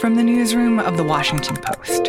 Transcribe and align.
From 0.00 0.16
the 0.16 0.22
newsroom 0.22 0.80
of 0.80 0.96
The 0.96 1.04
Washington 1.04 1.56
Post. 1.56 2.08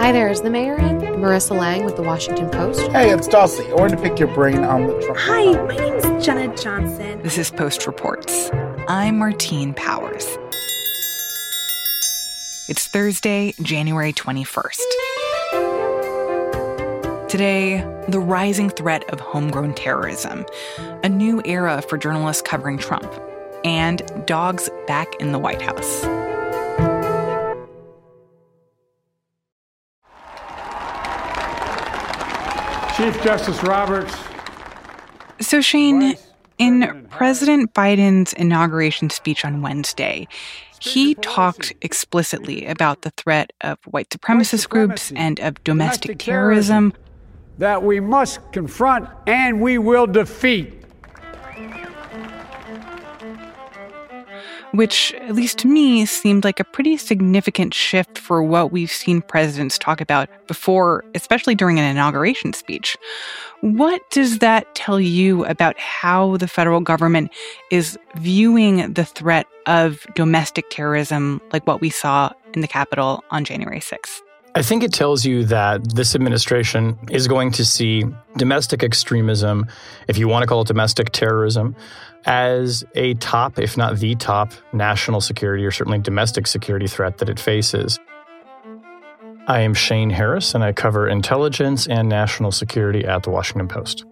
Hi 0.00 0.10
there, 0.12 0.28
is 0.28 0.40
the 0.42 0.50
mayor 0.50 0.76
in? 0.76 0.98
Marissa 1.00 1.56
Lang 1.56 1.84
with 1.84 1.96
The 1.96 2.02
Washington 2.02 2.50
Post. 2.50 2.90
Hey, 2.90 3.10
it's 3.10 3.28
Dulcie. 3.28 3.70
I 3.70 3.74
wanted 3.74 3.96
to 3.96 4.02
pick 4.02 4.18
your 4.18 4.28
brain 4.34 4.64
on 4.64 4.86
the 4.86 5.00
Trump. 5.00 5.18
Hi, 5.18 5.52
my 5.52 5.76
name 5.76 5.94
is 5.94 6.24
Jenna 6.24 6.54
Johnson. 6.56 7.22
This 7.22 7.38
is 7.38 7.50
Post 7.50 7.86
Reports. 7.86 8.50
I'm 8.88 9.18
Martine 9.18 9.72
Powers. 9.74 10.26
It's 12.68 12.86
Thursday, 12.86 13.54
January 13.62 14.12
21st. 14.12 14.80
Today, 17.28 17.84
the 18.08 18.20
rising 18.20 18.68
threat 18.70 19.08
of 19.10 19.20
homegrown 19.20 19.74
terrorism, 19.74 20.44
a 21.04 21.08
new 21.08 21.40
era 21.44 21.82
for 21.82 21.96
journalists 21.96 22.42
covering 22.42 22.78
Trump, 22.78 23.12
and 23.64 24.02
dogs 24.26 24.68
back 24.86 25.14
in 25.16 25.32
the 25.32 25.38
White 25.38 25.62
House. 25.62 26.04
Chief 32.98 33.22
Justice 33.22 33.62
Roberts. 33.62 34.12
So, 35.40 35.60
Shane, 35.60 36.16
in 36.58 37.06
President 37.10 37.72
Biden's 37.72 38.32
inauguration 38.32 39.08
speech 39.08 39.44
on 39.44 39.62
Wednesday, 39.62 40.26
he 40.80 41.14
talked 41.14 41.72
explicitly 41.80 42.66
about 42.66 43.02
the 43.02 43.10
threat 43.10 43.52
of 43.60 43.78
white 43.84 44.10
supremacist 44.10 44.68
groups 44.68 45.12
and 45.14 45.38
of 45.38 45.62
domestic 45.62 46.18
terrorism. 46.18 46.92
That 47.58 47.84
we 47.84 48.00
must 48.00 48.40
confront 48.50 49.08
and 49.28 49.60
we 49.60 49.78
will 49.78 50.08
defeat. 50.08 50.74
Which, 54.72 55.12
at 55.14 55.34
least 55.34 55.58
to 55.58 55.68
me, 55.68 56.04
seemed 56.06 56.44
like 56.44 56.60
a 56.60 56.64
pretty 56.64 56.96
significant 56.96 57.74
shift 57.74 58.18
for 58.18 58.42
what 58.42 58.72
we've 58.72 58.90
seen 58.90 59.22
presidents 59.22 59.78
talk 59.78 60.00
about 60.00 60.28
before, 60.46 61.04
especially 61.14 61.54
during 61.54 61.78
an 61.78 61.84
inauguration 61.84 62.52
speech. 62.52 62.96
What 63.60 64.02
does 64.10 64.38
that 64.38 64.72
tell 64.74 65.00
you 65.00 65.44
about 65.46 65.78
how 65.78 66.36
the 66.36 66.48
federal 66.48 66.80
government 66.80 67.32
is 67.70 67.98
viewing 68.16 68.92
the 68.92 69.04
threat 69.04 69.46
of 69.66 70.06
domestic 70.14 70.70
terrorism, 70.70 71.40
like 71.52 71.66
what 71.66 71.80
we 71.80 71.90
saw 71.90 72.30
in 72.54 72.60
the 72.60 72.68
Capitol 72.68 73.24
on 73.30 73.44
January 73.44 73.80
6th? 73.80 74.20
I 74.54 74.62
think 74.62 74.82
it 74.82 74.92
tells 74.92 75.24
you 75.24 75.44
that 75.44 75.94
this 75.94 76.14
administration 76.14 76.98
is 77.10 77.28
going 77.28 77.52
to 77.52 77.64
see 77.64 78.04
domestic 78.36 78.82
extremism, 78.82 79.66
if 80.08 80.18
you 80.18 80.26
want 80.26 80.42
to 80.42 80.46
call 80.46 80.62
it 80.62 80.66
domestic 80.66 81.10
terrorism, 81.10 81.76
as 82.24 82.84
a 82.94 83.14
top, 83.14 83.58
if 83.58 83.76
not 83.76 83.98
the 83.98 84.14
top, 84.16 84.52
national 84.72 85.20
security 85.20 85.64
or 85.64 85.70
certainly 85.70 85.98
domestic 85.98 86.46
security 86.46 86.86
threat 86.86 87.18
that 87.18 87.28
it 87.28 87.38
faces. 87.38 88.00
I 89.46 89.60
am 89.60 89.74
Shane 89.74 90.10
Harris, 90.10 90.54
and 90.54 90.64
I 90.64 90.72
cover 90.72 91.08
intelligence 91.08 91.86
and 91.86 92.08
national 92.08 92.52
security 92.52 93.04
at 93.04 93.22
the 93.22 93.30
Washington 93.30 93.68
Post. 93.68 94.04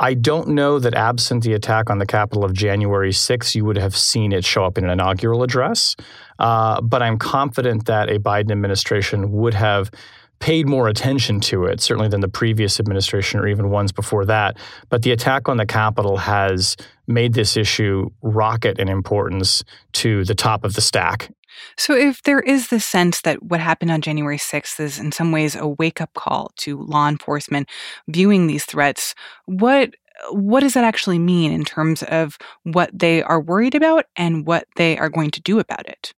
I 0.00 0.14
don't 0.14 0.50
know 0.50 0.78
that 0.78 0.94
absent 0.94 1.42
the 1.42 1.54
attack 1.54 1.90
on 1.90 1.98
the 1.98 2.06
Capitol 2.06 2.44
of 2.44 2.52
January 2.52 3.10
6th, 3.10 3.54
you 3.54 3.64
would 3.64 3.76
have 3.76 3.96
seen 3.96 4.32
it 4.32 4.44
show 4.44 4.64
up 4.64 4.78
in 4.78 4.84
an 4.84 4.90
inaugural 4.90 5.42
address. 5.42 5.96
Uh, 6.38 6.80
but 6.80 7.02
I'm 7.02 7.18
confident 7.18 7.86
that 7.86 8.08
a 8.08 8.20
Biden 8.20 8.52
administration 8.52 9.32
would 9.32 9.54
have 9.54 9.90
paid 10.38 10.68
more 10.68 10.86
attention 10.86 11.40
to 11.40 11.64
it, 11.64 11.80
certainly 11.80 12.08
than 12.08 12.20
the 12.20 12.28
previous 12.28 12.78
administration 12.78 13.40
or 13.40 13.48
even 13.48 13.70
ones 13.70 13.90
before 13.90 14.24
that. 14.26 14.56
But 14.88 15.02
the 15.02 15.10
attack 15.10 15.48
on 15.48 15.56
the 15.56 15.66
Capitol 15.66 16.16
has 16.16 16.76
made 17.08 17.32
this 17.32 17.56
issue 17.56 18.10
rocket 18.22 18.78
in 18.78 18.88
importance 18.88 19.64
to 19.94 20.24
the 20.24 20.34
top 20.36 20.62
of 20.62 20.74
the 20.74 20.80
stack 20.80 21.32
so, 21.76 21.94
if 21.94 22.22
there 22.22 22.40
is 22.40 22.68
this 22.68 22.84
sense 22.84 23.20
that 23.22 23.42
what 23.42 23.60
happened 23.60 23.90
on 23.90 24.00
January 24.02 24.38
6th 24.38 24.80
is 24.80 24.98
in 24.98 25.12
some 25.12 25.32
ways 25.32 25.56
a 25.56 25.66
wake 25.68 26.00
up 26.00 26.12
call 26.14 26.52
to 26.58 26.80
law 26.82 27.08
enforcement 27.08 27.68
viewing 28.08 28.46
these 28.46 28.64
threats, 28.64 29.14
what 29.46 29.94
what 30.30 30.60
does 30.60 30.74
that 30.74 30.82
actually 30.84 31.18
mean 31.18 31.52
in 31.52 31.64
terms 31.64 32.02
of 32.04 32.38
what 32.64 32.90
they 32.92 33.22
are 33.22 33.40
worried 33.40 33.74
about 33.76 34.04
and 34.16 34.46
what 34.46 34.66
they 34.76 34.98
are 34.98 35.08
going 35.08 35.30
to 35.30 35.40
do 35.42 35.60
about 35.60 35.88
it? 35.88 36.12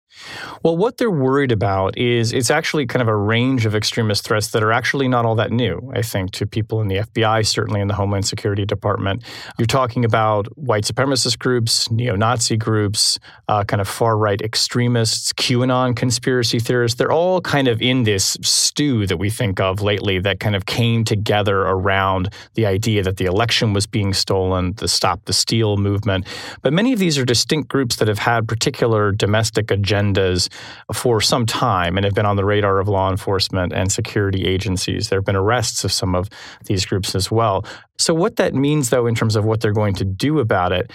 Well, 0.63 0.77
what 0.77 0.97
they're 0.97 1.11
worried 1.11 1.53
about 1.53 1.97
is 1.97 2.33
it's 2.33 2.51
actually 2.51 2.87
kind 2.87 3.03
of 3.03 3.09
a 3.09 3.17
range 3.17 3.67
of 3.67 3.75
extremist 3.75 4.25
threats 4.25 4.49
that 4.49 4.63
are 4.63 4.73
actually 4.73 5.09
not 5.09 5.25
all 5.25 5.35
that 5.37 5.51
new, 5.51 5.93
I 5.95 6.03
think, 6.03 6.33
to 6.33 6.47
people 6.47 6.81
in 6.81 6.89
the 6.89 6.97
FBI, 6.97 7.47
certainly 7.47 7.81
in 7.81 7.89
the 7.89 7.95
Homeland 7.95 8.27
Security 8.27 8.65
Department. 8.65 9.23
You're 9.59 9.67
talking 9.67 10.05
about 10.05 10.47
white 10.59 10.85
supremacist 10.85 11.39
groups, 11.39 11.91
neo 11.91 12.17
Nazi 12.17 12.57
groups, 12.57 13.19
uh, 13.49 13.65
kind 13.65 13.81
of 13.81 13.89
far 13.89 14.17
right 14.17 14.41
extremists, 14.41 15.33
QAnon 15.33 15.95
conspiracy 15.95 16.59
theorists. 16.59 16.99
They're 16.99 17.13
all 17.13 17.41
kind 17.41 17.69
of 17.69 17.81
in 17.81 18.03
this 18.05 18.37
stew 18.43 19.07
that 19.07 19.19
we 19.19 19.31
think 19.31 19.61
of 19.61 19.81
lately 19.81 20.19
that 20.21 20.41
kind 20.41 20.57
of 20.57 20.67
came 20.67 21.05
together 21.05 21.61
around 21.61 22.33
the 22.55 22.67
idea 22.67 23.03
that 23.03 23.17
the 23.17 23.27
election 23.27 23.73
was 23.73 23.87
being 23.87 24.13
stolen, 24.13 24.75
the 24.77 24.89
Stop 24.89 25.25
the 25.27 25.33
Steal 25.33 25.77
movement. 25.77 26.27
But 26.63 26.73
many 26.73 26.93
of 26.93 26.99
these 26.99 27.19
are 27.19 27.25
distinct 27.25 27.69
groups 27.69 27.97
that 27.97 28.09
have 28.09 28.19
had 28.19 28.49
particular 28.49 29.13
domestic 29.13 29.67
agendas 29.67 30.08
agendas 30.15 30.49
for 30.93 31.21
some 31.21 31.47
time 31.47 31.97
and 31.97 32.05
have 32.05 32.15
been 32.15 32.27
on 32.27 32.37
the 32.37 32.45
radar 32.45 32.79
of 32.79 32.89
law 32.89 33.11
enforcement 33.11 33.73
and 33.73 33.91
security 33.91 34.45
agencies. 34.47 35.09
There 35.09 35.19
have 35.19 35.27
been 35.27 35.37
arrests 35.37 35.85
of 35.85 35.93
some 35.93 36.15
of 36.15 36.29
these 36.65 36.85
groups 36.87 37.15
as 37.15 37.31
well. 37.31 37.65
So, 37.99 38.15
what 38.15 38.37
that 38.37 38.55
means, 38.55 38.91
though, 38.91 39.07
in 39.07 39.15
terms 39.15 39.37
of 39.37 39.45
what 39.45 39.61
they're 39.61 39.73
going 39.73 39.95
to 39.95 40.05
do 40.05 40.39
about 40.39 40.73
it, 40.73 40.91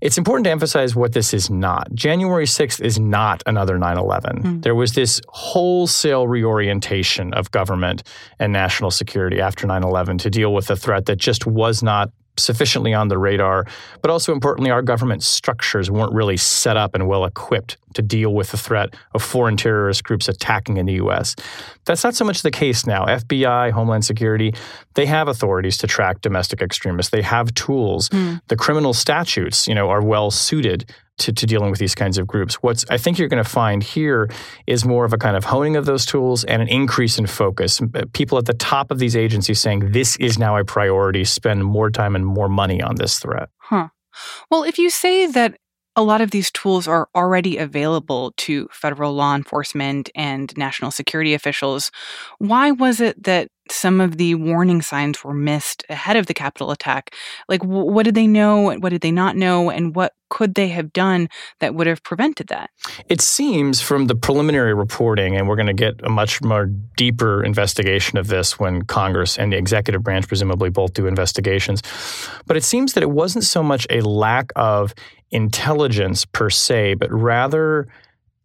it's 0.00 0.18
important 0.18 0.44
to 0.44 0.50
emphasize 0.50 0.94
what 0.94 1.12
this 1.12 1.32
is 1.32 1.48
not. 1.48 1.92
January 1.94 2.44
6th 2.44 2.82
is 2.82 2.98
not 2.98 3.42
another 3.46 3.78
9 3.78 3.98
11. 3.98 4.42
Mm. 4.42 4.62
There 4.62 4.74
was 4.74 4.92
this 4.92 5.20
wholesale 5.28 6.28
reorientation 6.28 7.32
of 7.34 7.50
government 7.50 8.02
and 8.38 8.52
national 8.52 8.90
security 8.90 9.40
after 9.40 9.66
9 9.66 9.82
11 9.82 10.18
to 10.18 10.30
deal 10.30 10.52
with 10.52 10.70
a 10.70 10.76
threat 10.76 11.06
that 11.06 11.16
just 11.16 11.46
was 11.46 11.82
not 11.82 12.10
sufficiently 12.38 12.94
on 12.94 13.08
the 13.08 13.18
radar, 13.18 13.66
but 14.02 14.10
also 14.10 14.32
importantly, 14.32 14.70
our 14.70 14.82
government 14.82 15.22
structures 15.22 15.90
weren't 15.90 16.12
really 16.12 16.36
set 16.36 16.76
up 16.76 16.94
and 16.94 17.08
well 17.08 17.24
equipped 17.24 17.76
to 17.94 18.02
deal 18.02 18.34
with 18.34 18.50
the 18.50 18.56
threat 18.56 18.94
of 19.14 19.22
foreign 19.22 19.56
terrorist 19.56 20.04
groups 20.04 20.28
attacking 20.28 20.76
in 20.76 20.86
the 20.86 20.94
U.S. 20.94 21.34
That's 21.86 22.04
not 22.04 22.14
so 22.14 22.24
much 22.24 22.42
the 22.42 22.50
case 22.50 22.86
now. 22.86 23.06
FBI, 23.06 23.70
Homeland 23.70 24.04
Security, 24.04 24.54
they 24.94 25.06
have 25.06 25.28
authorities 25.28 25.78
to 25.78 25.86
track 25.86 26.20
domestic 26.20 26.60
extremists. 26.60 27.10
They 27.10 27.22
have 27.22 27.54
tools. 27.54 28.08
Mm. 28.10 28.40
The 28.48 28.56
criminal 28.56 28.92
statutes, 28.92 29.66
you 29.66 29.74
know, 29.74 29.88
are 29.88 30.02
well 30.02 30.30
suited 30.30 30.92
to, 31.18 31.32
to 31.32 31.46
dealing 31.46 31.70
with 31.70 31.78
these 31.78 31.94
kinds 31.94 32.18
of 32.18 32.26
groups. 32.26 32.54
What's 32.56 32.84
I 32.90 32.98
think 32.98 33.18
you're 33.18 33.28
going 33.28 33.42
to 33.42 33.48
find 33.48 33.82
here 33.82 34.30
is 34.66 34.84
more 34.84 35.04
of 35.04 35.12
a 35.12 35.18
kind 35.18 35.36
of 35.36 35.44
honing 35.44 35.76
of 35.76 35.86
those 35.86 36.04
tools 36.04 36.44
and 36.44 36.62
an 36.62 36.68
increase 36.68 37.18
in 37.18 37.26
focus. 37.26 37.80
Uh, 37.80 38.04
people 38.12 38.38
at 38.38 38.46
the 38.46 38.54
top 38.54 38.90
of 38.90 38.98
these 38.98 39.16
agencies 39.16 39.60
saying 39.60 39.92
this 39.92 40.16
is 40.16 40.38
now 40.38 40.56
a 40.56 40.64
priority, 40.64 41.24
spend 41.24 41.64
more 41.64 41.90
time 41.90 42.14
and 42.14 42.26
more 42.26 42.48
money 42.48 42.82
on 42.82 42.96
this 42.96 43.18
threat. 43.18 43.48
Huh. 43.58 43.88
Well, 44.50 44.62
if 44.62 44.78
you 44.78 44.90
say 44.90 45.26
that 45.26 45.56
a 45.96 46.02
lot 46.02 46.20
of 46.20 46.30
these 46.30 46.50
tools 46.50 46.86
are 46.86 47.08
already 47.14 47.56
available 47.56 48.34
to 48.36 48.68
federal 48.70 49.14
law 49.14 49.34
enforcement 49.34 50.10
and 50.14 50.54
national 50.56 50.90
security 50.90 51.32
officials. 51.32 51.90
Why 52.38 52.70
was 52.70 53.00
it 53.00 53.22
that 53.24 53.48
some 53.70 54.00
of 54.00 54.16
the 54.16 54.34
warning 54.34 54.82
signs 54.82 55.22
were 55.24 55.34
missed 55.34 55.84
ahead 55.88 56.16
of 56.16 56.26
the 56.26 56.34
Capitol 56.34 56.70
attack? 56.70 57.14
Like, 57.48 57.62
what 57.62 58.04
did 58.04 58.14
they 58.14 58.26
know? 58.26 58.74
What 58.76 58.90
did 58.90 59.00
they 59.00 59.10
not 59.10 59.36
know? 59.36 59.70
And 59.70 59.94
what 59.94 60.14
could 60.28 60.54
they 60.54 60.68
have 60.68 60.92
done 60.92 61.28
that 61.60 61.74
would 61.74 61.86
have 61.86 62.02
prevented 62.02 62.48
that? 62.48 62.70
It 63.08 63.20
seems 63.20 63.80
from 63.80 64.06
the 64.06 64.14
preliminary 64.14 64.74
reporting, 64.74 65.36
and 65.36 65.48
we're 65.48 65.56
going 65.56 65.66
to 65.66 65.72
get 65.72 65.94
a 66.04 66.10
much 66.10 66.42
more 66.42 66.66
deeper 66.96 67.44
investigation 67.44 68.18
of 68.18 68.26
this 68.26 68.58
when 68.58 68.82
Congress 68.82 69.38
and 69.38 69.52
the 69.52 69.56
executive 69.56 70.02
branch 70.02 70.26
presumably 70.26 70.70
both 70.70 70.94
do 70.94 71.06
investigations. 71.06 71.82
But 72.46 72.56
it 72.56 72.64
seems 72.64 72.94
that 72.94 73.02
it 73.02 73.10
wasn't 73.10 73.44
so 73.44 73.62
much 73.62 73.86
a 73.90 74.00
lack 74.00 74.52
of 74.56 74.94
intelligence 75.30 76.24
per 76.24 76.50
se, 76.50 76.94
but 76.94 77.12
rather 77.12 77.88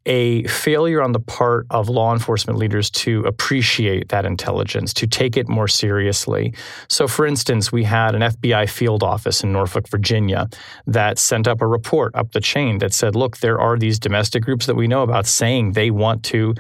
a 0.06 0.44
failure 0.44 1.01
on 1.01 1.12
the 1.12 1.19
part 1.19 1.68
of 1.69 1.88
law 1.89 2.12
enforcement 2.13 2.57
leaders 2.57 2.89
to 2.89 3.21
appreciate 3.21 4.09
that 4.09 4.25
intelligence, 4.25 4.94
to 4.95 5.07
take 5.07 5.38
it 5.38 5.48
more 5.48 5.68
seriously. 5.68 6.53
So, 6.89 7.07
for 7.07 7.25
instance, 7.25 7.71
we 7.71 7.83
had 7.83 8.15
an 8.15 8.21
FBI 8.21 8.69
field 8.69 9.03
office 9.03 9.44
in 9.44 9.51
Norfolk, 9.51 9.88
Virginia, 9.88 10.50
that 10.88 11.19
sent 11.19 11.48
up 11.48 11.62
a 11.62 11.68
report 11.68 12.15
up 12.15 12.31
the 12.31 12.42
chain 12.42 12.80
that 12.80 12.94
said, 12.94 13.15
look, 13.15 13.38
there 13.38 13.59
are 13.59 13.77
these 13.77 14.00
domestic 14.00 14.44
groups 14.44 14.65
that 14.65 14.75
we 14.75 14.88
know 14.88 15.03
about 15.03 15.27
saying 15.27 15.74
they 15.74 15.92
want 15.92 16.24
to 16.24 16.56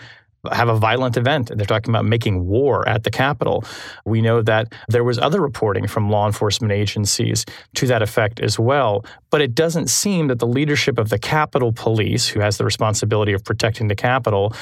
have 0.51 0.69
a 0.69 0.75
violent 0.75 1.17
event. 1.17 1.51
They're 1.55 1.65
talking 1.65 1.91
about 1.91 2.05
making 2.05 2.45
war 2.45 2.87
at 2.87 3.03
the 3.03 3.11
Capitol. 3.11 3.63
We 4.05 4.21
know 4.21 4.41
that 4.41 4.73
there 4.87 5.03
was 5.03 5.19
other 5.19 5.41
reporting 5.41 5.87
from 5.87 6.09
law 6.09 6.25
enforcement 6.25 6.71
agencies 6.71 7.45
to 7.75 7.87
that 7.87 8.01
effect 8.01 8.39
as 8.39 8.57
well. 8.57 9.05
But 9.29 9.41
it 9.41 9.53
doesn't 9.53 9.89
seem 9.89 10.27
that 10.27 10.39
the 10.39 10.47
leadership 10.47 10.97
of 10.97 11.09
the 11.09 11.19
Capitol 11.19 11.71
Police, 11.71 12.27
who 12.27 12.39
has 12.39 12.57
the 12.57 12.65
responsibility 12.65 13.33
of 13.33 13.43
protecting 13.43 13.87
the 13.87 13.95
Capitol, 13.95 14.53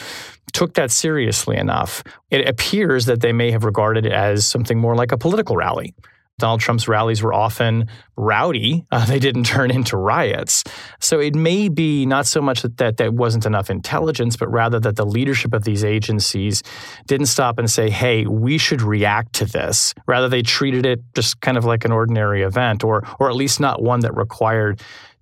took 0.51 0.73
that 0.73 0.91
seriously 0.91 1.57
enough. 1.57 2.03
It 2.29 2.47
appears 2.47 3.05
that 3.05 3.21
they 3.21 3.31
may 3.31 3.51
have 3.51 3.63
regarded 3.63 4.05
it 4.05 4.11
as 4.11 4.45
something 4.45 4.77
more 4.77 4.95
like 4.95 5.11
a 5.11 5.17
political 5.17 5.55
rally 5.55 5.93
Donald 6.39 6.61
Trump's 6.61 6.87
rallies 6.87 7.21
were 7.21 7.33
often 7.33 7.87
rowdy. 8.17 8.85
Uh, 8.99 9.05
they 9.05 9.19
didn't 9.19 9.43
turn 9.43 9.71
into 9.71 9.95
riots. 9.95 10.63
So 10.99 11.19
it 11.19 11.35
may 11.35 11.69
be 11.69 12.05
not 12.05 12.25
so 12.25 12.41
much 12.41 12.63
that, 12.63 12.77
that 12.77 12.97
there 12.97 13.11
wasn't 13.11 13.45
enough 13.45 13.69
intelligence, 13.69 14.35
but 14.35 14.51
rather 14.51 14.79
that 14.79 14.95
the 14.95 15.05
leadership 15.05 15.53
of 15.53 15.63
these 15.63 15.83
agencies 15.83 16.63
didn't 17.05 17.27
stop 17.27 17.59
and 17.59 17.69
say, 17.69 17.89
hey, 17.89 18.25
we 18.25 18.57
should 18.57 18.81
react 18.81 19.33
to 19.33 19.45
this. 19.45 19.93
Rather, 20.07 20.27
they 20.27 20.41
treated 20.41 20.85
it 20.85 21.01
just 21.13 21.39
kind 21.41 21.55
of 21.55 21.65
like 21.65 21.85
an 21.85 21.91
ordinary 21.91 22.41
event, 22.41 22.83
or, 22.83 23.07
or 23.19 23.29
at 23.29 23.35
least 23.35 23.59
not 23.59 23.81
one 23.81 23.99
that 24.01 24.15
required 24.17 24.81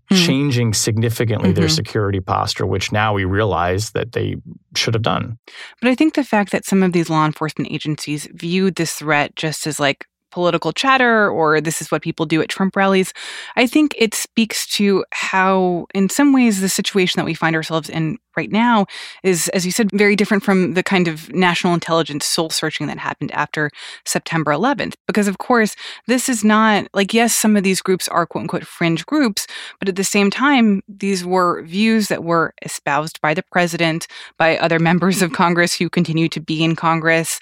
hmm. 0.10 0.16
changing 0.16 0.74
significantly 0.74 1.50
mm-hmm. 1.50 1.60
their 1.60 1.70
security 1.70 2.20
posture, 2.20 2.66
which 2.66 2.92
now 2.92 3.14
we 3.14 3.26
realize 3.26 3.92
that 3.92 4.14
they 4.14 4.38
should 4.76 4.94
have 4.94 5.04
done. 5.04 5.38
But 5.82 5.90
I 5.90 5.96
think 5.96 6.16
the 6.16 6.24
fact 6.24 6.52
that 6.52 6.66
some 6.66 6.84
of 6.84 6.94
these 6.94 7.10
law 7.10 7.26
enforcement 7.26 7.72
agencies 7.72 8.28
viewed 8.34 8.76
this 8.76 8.94
threat 8.94 9.36
just 9.36 9.68
as 9.68 9.80
like 9.80 10.06
political 10.32 10.72
chatter 10.72 11.30
or 11.30 11.62
this 11.62 11.82
is 11.82 11.92
what 11.92 12.02
people 12.02 12.26
do 12.26 12.42
at 12.42 12.50
Trump 12.50 12.76
rallies. 12.76 13.14
I 13.56 13.68
think 13.68 13.96
it 13.98 14.14
speaks 14.14 14.68
to 14.78 15.06
how, 15.12 15.88
in 15.94 16.10
some 16.10 16.34
ways, 16.34 16.62
the 16.62 16.70
situation 16.70 17.20
that 17.20 17.26
we 17.26 17.34
find 17.34 17.56
ourselves 17.56 17.90
in 17.90 18.18
right 18.38 18.52
now 18.52 18.86
is, 19.24 19.50
as 19.50 19.66
you 19.66 19.72
said, 19.72 19.90
very 19.92 20.16
different 20.16 20.44
from 20.44 20.76
the 20.76 20.84
kind 20.84 21.08
of 21.08 21.34
national 21.34 21.74
intelligence 21.74 22.26
soul 22.26 22.50
searching 22.50 22.88
that 22.88 23.00
happened 23.00 23.32
after 23.32 23.72
September 24.06 24.52
11th. 24.52 24.94
Because, 25.08 25.28
of 25.28 25.40
course, 25.40 25.76
this 26.06 26.30
is 26.30 26.44
not 26.44 26.88
like, 26.94 27.14
yes, 27.14 27.34
some 27.34 27.58
of 27.58 27.64
these 27.64 27.82
groups 27.82 28.08
are 28.08 28.28
quote 28.28 28.44
unquote 28.44 28.66
fringe 28.66 29.06
groups, 29.06 29.48
but 29.80 29.90
at 29.90 29.96
the 29.96 30.04
same 30.04 30.30
time, 30.30 30.84
these 30.88 31.26
were 31.26 31.64
views 31.64 32.08
that 32.10 32.24
were 32.24 32.54
espoused 32.62 33.20
by 33.22 33.34
the 33.34 33.44
president, 33.52 34.08
by 34.38 34.58
other 34.58 34.80
members 34.88 35.22
of 35.22 35.34
Congress 35.34 35.74
who 35.74 35.90
continue 35.90 36.30
to 36.30 36.40
be 36.40 36.64
in 36.64 36.76
Congress, 36.76 37.40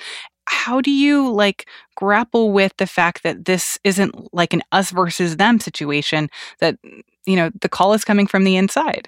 how 0.66 0.82
do 0.82 0.90
you 0.90 1.32
like 1.32 1.68
grapple 1.96 2.52
with 2.52 2.76
the 2.78 2.88
fact 2.88 3.22
that 3.22 3.46
this 3.46 3.78
isn't 3.84 4.34
like 4.34 4.52
an 4.52 4.64
us 4.72 4.90
versus 4.90 5.38
them 5.38 5.60
situation 5.60 6.28
that 6.60 6.76
you 7.28 7.36
know 7.36 7.52
the 7.62 7.70
call 7.70 7.94
is 7.94 8.04
coming 8.04 8.26
from 8.26 8.44
the 8.44 8.56
inside 8.56 9.08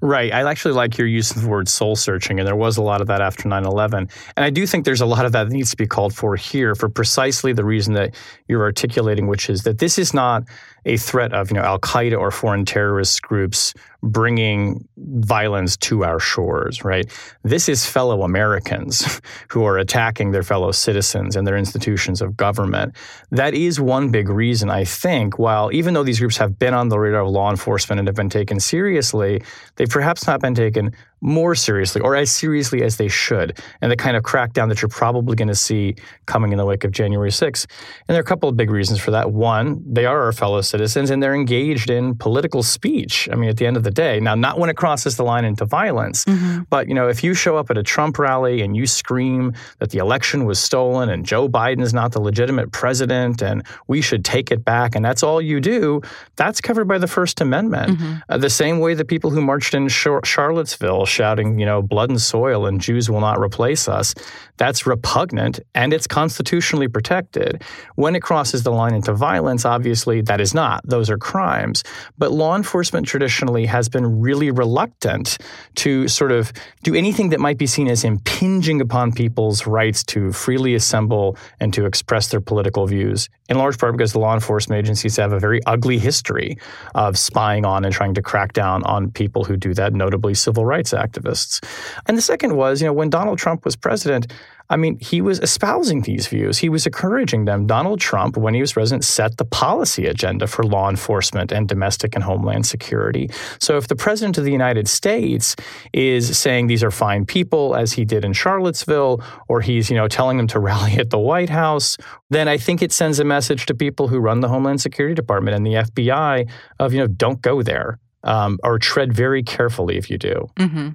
Right. 0.00 0.32
I 0.32 0.48
actually 0.48 0.72
like 0.72 0.96
your 0.96 1.06
use 1.06 1.34
of 1.36 1.42
the 1.42 1.48
word 1.48 1.68
soul 1.68 1.96
searching, 1.96 2.38
and 2.38 2.46
there 2.46 2.56
was 2.56 2.78
a 2.78 2.82
lot 2.82 3.02
of 3.02 3.08
that 3.08 3.20
after 3.20 3.46
9 3.46 3.64
11. 3.66 4.08
And 4.36 4.44
I 4.44 4.48
do 4.48 4.66
think 4.66 4.86
there's 4.86 5.02
a 5.02 5.06
lot 5.06 5.26
of 5.26 5.32
that 5.32 5.44
that 5.44 5.52
needs 5.52 5.70
to 5.70 5.76
be 5.76 5.86
called 5.86 6.14
for 6.14 6.34
here 6.34 6.74
for 6.74 6.88
precisely 6.88 7.52
the 7.52 7.64
reason 7.64 7.92
that 7.94 8.14
you're 8.48 8.62
articulating, 8.62 9.26
which 9.26 9.50
is 9.50 9.64
that 9.64 9.78
this 9.78 9.98
is 9.98 10.14
not 10.14 10.44
a 10.84 10.96
threat 10.96 11.32
of 11.32 11.50
you 11.50 11.56
know 11.56 11.62
Al 11.62 11.78
Qaeda 11.78 12.18
or 12.18 12.30
foreign 12.30 12.64
terrorist 12.64 13.22
groups 13.22 13.74
bringing 14.02 14.86
violence 14.96 15.76
to 15.76 16.04
our 16.04 16.18
shores, 16.18 16.84
right? 16.84 17.08
This 17.44 17.68
is 17.68 17.86
fellow 17.86 18.22
Americans 18.22 19.20
who 19.48 19.64
are 19.64 19.78
attacking 19.78 20.32
their 20.32 20.42
fellow 20.42 20.72
citizens 20.72 21.36
and 21.36 21.46
their 21.46 21.56
institutions 21.56 22.20
of 22.20 22.36
government. 22.36 22.96
That 23.30 23.54
is 23.54 23.80
one 23.80 24.10
big 24.10 24.28
reason, 24.28 24.70
I 24.70 24.84
think, 24.84 25.38
while 25.38 25.70
even 25.72 25.94
though 25.94 26.02
these 26.02 26.18
groups 26.18 26.36
have 26.38 26.58
been 26.58 26.74
on 26.74 26.88
the 26.88 26.98
radar 26.98 27.22
of 27.22 27.28
law 27.28 27.50
enforcement 27.50 28.00
and 28.00 28.08
have 28.08 28.16
been 28.16 28.30
taken 28.30 28.58
seriously, 28.58 29.42
they've 29.76 29.88
perhaps 29.88 30.26
not 30.26 30.40
been 30.40 30.54
taken 30.54 30.92
more 31.22 31.54
seriously 31.54 32.02
or 32.02 32.16
as 32.16 32.30
seriously 32.30 32.82
as 32.82 32.96
they 32.96 33.08
should, 33.08 33.58
and 33.80 33.90
the 33.90 33.96
kind 33.96 34.16
of 34.16 34.22
crackdown 34.22 34.68
that 34.68 34.82
you're 34.82 34.88
probably 34.88 35.36
going 35.36 35.48
to 35.48 35.54
see 35.54 35.94
coming 36.26 36.52
in 36.52 36.58
the 36.58 36.66
wake 36.66 36.84
of 36.84 36.90
January 36.90 37.30
6th. 37.30 37.66
And 38.06 38.14
there 38.14 38.18
are 38.18 38.20
a 38.20 38.24
couple 38.24 38.48
of 38.48 38.56
big 38.56 38.70
reasons 38.70 39.00
for 39.00 39.12
that. 39.12 39.30
One, 39.30 39.82
they 39.86 40.04
are 40.04 40.22
our 40.22 40.32
fellow 40.32 40.60
citizens 40.60 41.10
and 41.10 41.22
they're 41.22 41.34
engaged 41.34 41.88
in 41.88 42.16
political 42.16 42.62
speech. 42.62 43.28
I 43.32 43.36
mean, 43.36 43.48
at 43.48 43.56
the 43.56 43.66
end 43.66 43.76
of 43.76 43.84
the 43.84 43.90
day, 43.90 44.20
now, 44.20 44.34
not 44.34 44.58
when 44.58 44.68
it 44.68 44.76
crosses 44.76 45.16
the 45.16 45.22
line 45.22 45.44
into 45.44 45.64
violence, 45.64 46.24
mm-hmm. 46.24 46.62
but, 46.68 46.88
you 46.88 46.94
know, 46.94 47.08
if 47.08 47.22
you 47.22 47.34
show 47.34 47.56
up 47.56 47.70
at 47.70 47.78
a 47.78 47.82
Trump 47.82 48.18
rally 48.18 48.60
and 48.60 48.76
you 48.76 48.86
scream 48.86 49.52
that 49.78 49.90
the 49.90 49.98
election 49.98 50.44
was 50.44 50.58
stolen 50.58 51.08
and 51.08 51.24
Joe 51.24 51.48
Biden 51.48 51.82
is 51.82 51.94
not 51.94 52.12
the 52.12 52.20
legitimate 52.20 52.72
president 52.72 53.42
and 53.42 53.62
we 53.86 54.00
should 54.00 54.24
take 54.24 54.50
it 54.50 54.64
back, 54.64 54.94
and 54.96 55.04
that's 55.04 55.22
all 55.22 55.40
you 55.40 55.60
do, 55.60 56.00
that's 56.36 56.60
covered 56.60 56.88
by 56.88 56.98
the 56.98 57.06
First 57.06 57.40
Amendment. 57.40 57.98
Mm-hmm. 57.98 58.14
Uh, 58.28 58.38
the 58.38 58.50
same 58.50 58.80
way 58.80 58.94
the 58.94 59.04
people 59.04 59.30
who 59.30 59.40
marched 59.40 59.74
in 59.74 59.88
Char- 59.88 60.24
Charlottesville 60.24 61.06
shouting, 61.12 61.58
you 61.58 61.66
know, 61.66 61.82
blood 61.82 62.10
and 62.10 62.20
soil 62.20 62.66
and 62.66 62.80
Jews 62.80 63.10
will 63.10 63.20
not 63.20 63.38
replace 63.38 63.88
us. 63.88 64.14
That's 64.56 64.86
repugnant 64.86 65.60
and 65.74 65.92
it's 65.92 66.06
constitutionally 66.06 66.88
protected. 66.88 67.62
When 67.94 68.16
it 68.16 68.22
crosses 68.22 68.62
the 68.62 68.72
line 68.72 68.94
into 68.94 69.12
violence, 69.12 69.64
obviously 69.64 70.22
that 70.22 70.40
is 70.40 70.54
not. 70.54 70.80
Those 70.84 71.10
are 71.10 71.18
crimes. 71.18 71.84
But 72.18 72.32
law 72.32 72.56
enforcement 72.56 73.06
traditionally 73.06 73.66
has 73.66 73.88
been 73.88 74.20
really 74.20 74.50
reluctant 74.50 75.38
to 75.76 76.08
sort 76.08 76.32
of 76.32 76.52
do 76.82 76.94
anything 76.94 77.28
that 77.30 77.40
might 77.40 77.58
be 77.58 77.66
seen 77.66 77.88
as 77.88 78.04
impinging 78.04 78.80
upon 78.80 79.12
people's 79.12 79.66
rights 79.66 80.02
to 80.04 80.32
freely 80.32 80.74
assemble 80.74 81.36
and 81.60 81.72
to 81.74 81.84
express 81.86 82.28
their 82.28 82.40
political 82.40 82.86
views, 82.86 83.28
in 83.52 83.58
large 83.58 83.78
part 83.78 83.92
because 83.92 84.12
the 84.12 84.18
law 84.18 84.34
enforcement 84.34 84.78
agencies 84.78 85.16
have 85.18 85.32
a 85.32 85.38
very 85.38 85.60
ugly 85.66 85.98
history 85.98 86.56
of 86.94 87.18
spying 87.18 87.64
on 87.66 87.84
and 87.84 87.94
trying 87.94 88.14
to 88.14 88.22
crack 88.22 88.54
down 88.54 88.82
on 88.84 89.10
people 89.10 89.44
who 89.44 89.56
do 89.56 89.74
that, 89.74 89.92
notably 89.92 90.32
civil 90.32 90.64
rights 90.64 90.92
activists. 90.92 91.62
And 92.06 92.16
the 92.16 92.22
second 92.22 92.56
was, 92.56 92.80
you 92.80 92.86
know, 92.86 92.94
when 92.94 93.10
Donald 93.10 93.38
Trump 93.38 93.64
was 93.64 93.76
president, 93.76 94.32
I 94.72 94.76
mean, 94.76 94.98
he 95.00 95.20
was 95.20 95.38
espousing 95.40 96.00
these 96.00 96.26
views. 96.26 96.56
He 96.56 96.70
was 96.70 96.86
encouraging 96.86 97.44
them. 97.44 97.66
Donald 97.66 98.00
Trump, 98.00 98.38
when 98.38 98.54
he 98.54 98.62
was 98.62 98.72
president, 98.72 99.04
set 99.04 99.36
the 99.36 99.44
policy 99.44 100.06
agenda 100.06 100.46
for 100.46 100.62
law 100.62 100.88
enforcement 100.88 101.52
and 101.52 101.68
domestic 101.68 102.14
and 102.14 102.24
homeland 102.24 102.64
security. 102.64 103.28
So 103.58 103.76
if 103.76 103.88
the 103.88 103.96
president 103.96 104.38
of 104.38 104.44
the 104.44 104.50
United 104.50 104.88
States 104.88 105.56
is 105.92 106.38
saying 106.38 106.68
these 106.68 106.82
are 106.82 106.90
fine 106.90 107.26
people, 107.26 107.76
as 107.76 107.92
he 107.92 108.06
did 108.06 108.24
in 108.24 108.32
Charlottesville, 108.32 109.22
or 109.46 109.60
he's, 109.60 109.90
you 109.90 109.96
know, 109.96 110.08
telling 110.08 110.38
them 110.38 110.46
to 110.46 110.58
rally 110.70 110.94
at 110.94 111.10
the 111.10 111.18
White 111.18 111.50
House, 111.50 111.98
then 112.30 112.48
I 112.48 112.56
think 112.56 112.80
it 112.80 112.92
sends 112.92 113.20
a 113.20 113.24
message 113.24 113.66
to 113.66 113.74
people 113.74 114.08
who 114.08 114.20
run 114.20 114.40
the 114.40 114.48
Homeland 114.48 114.80
Security 114.80 115.14
Department 115.14 115.54
and 115.54 115.66
the 115.66 115.74
FBI 115.74 116.48
of, 116.78 116.94
you 116.94 117.00
know, 117.00 117.08
don't 117.08 117.42
go 117.42 117.62
there. 117.62 117.98
Um, 118.24 118.60
or 118.62 118.78
tread 118.78 119.12
very 119.12 119.42
carefully 119.42 119.96
if 119.98 120.08
you 120.08 120.16
do. 120.16 120.48
Mm-hmm. 120.56 120.90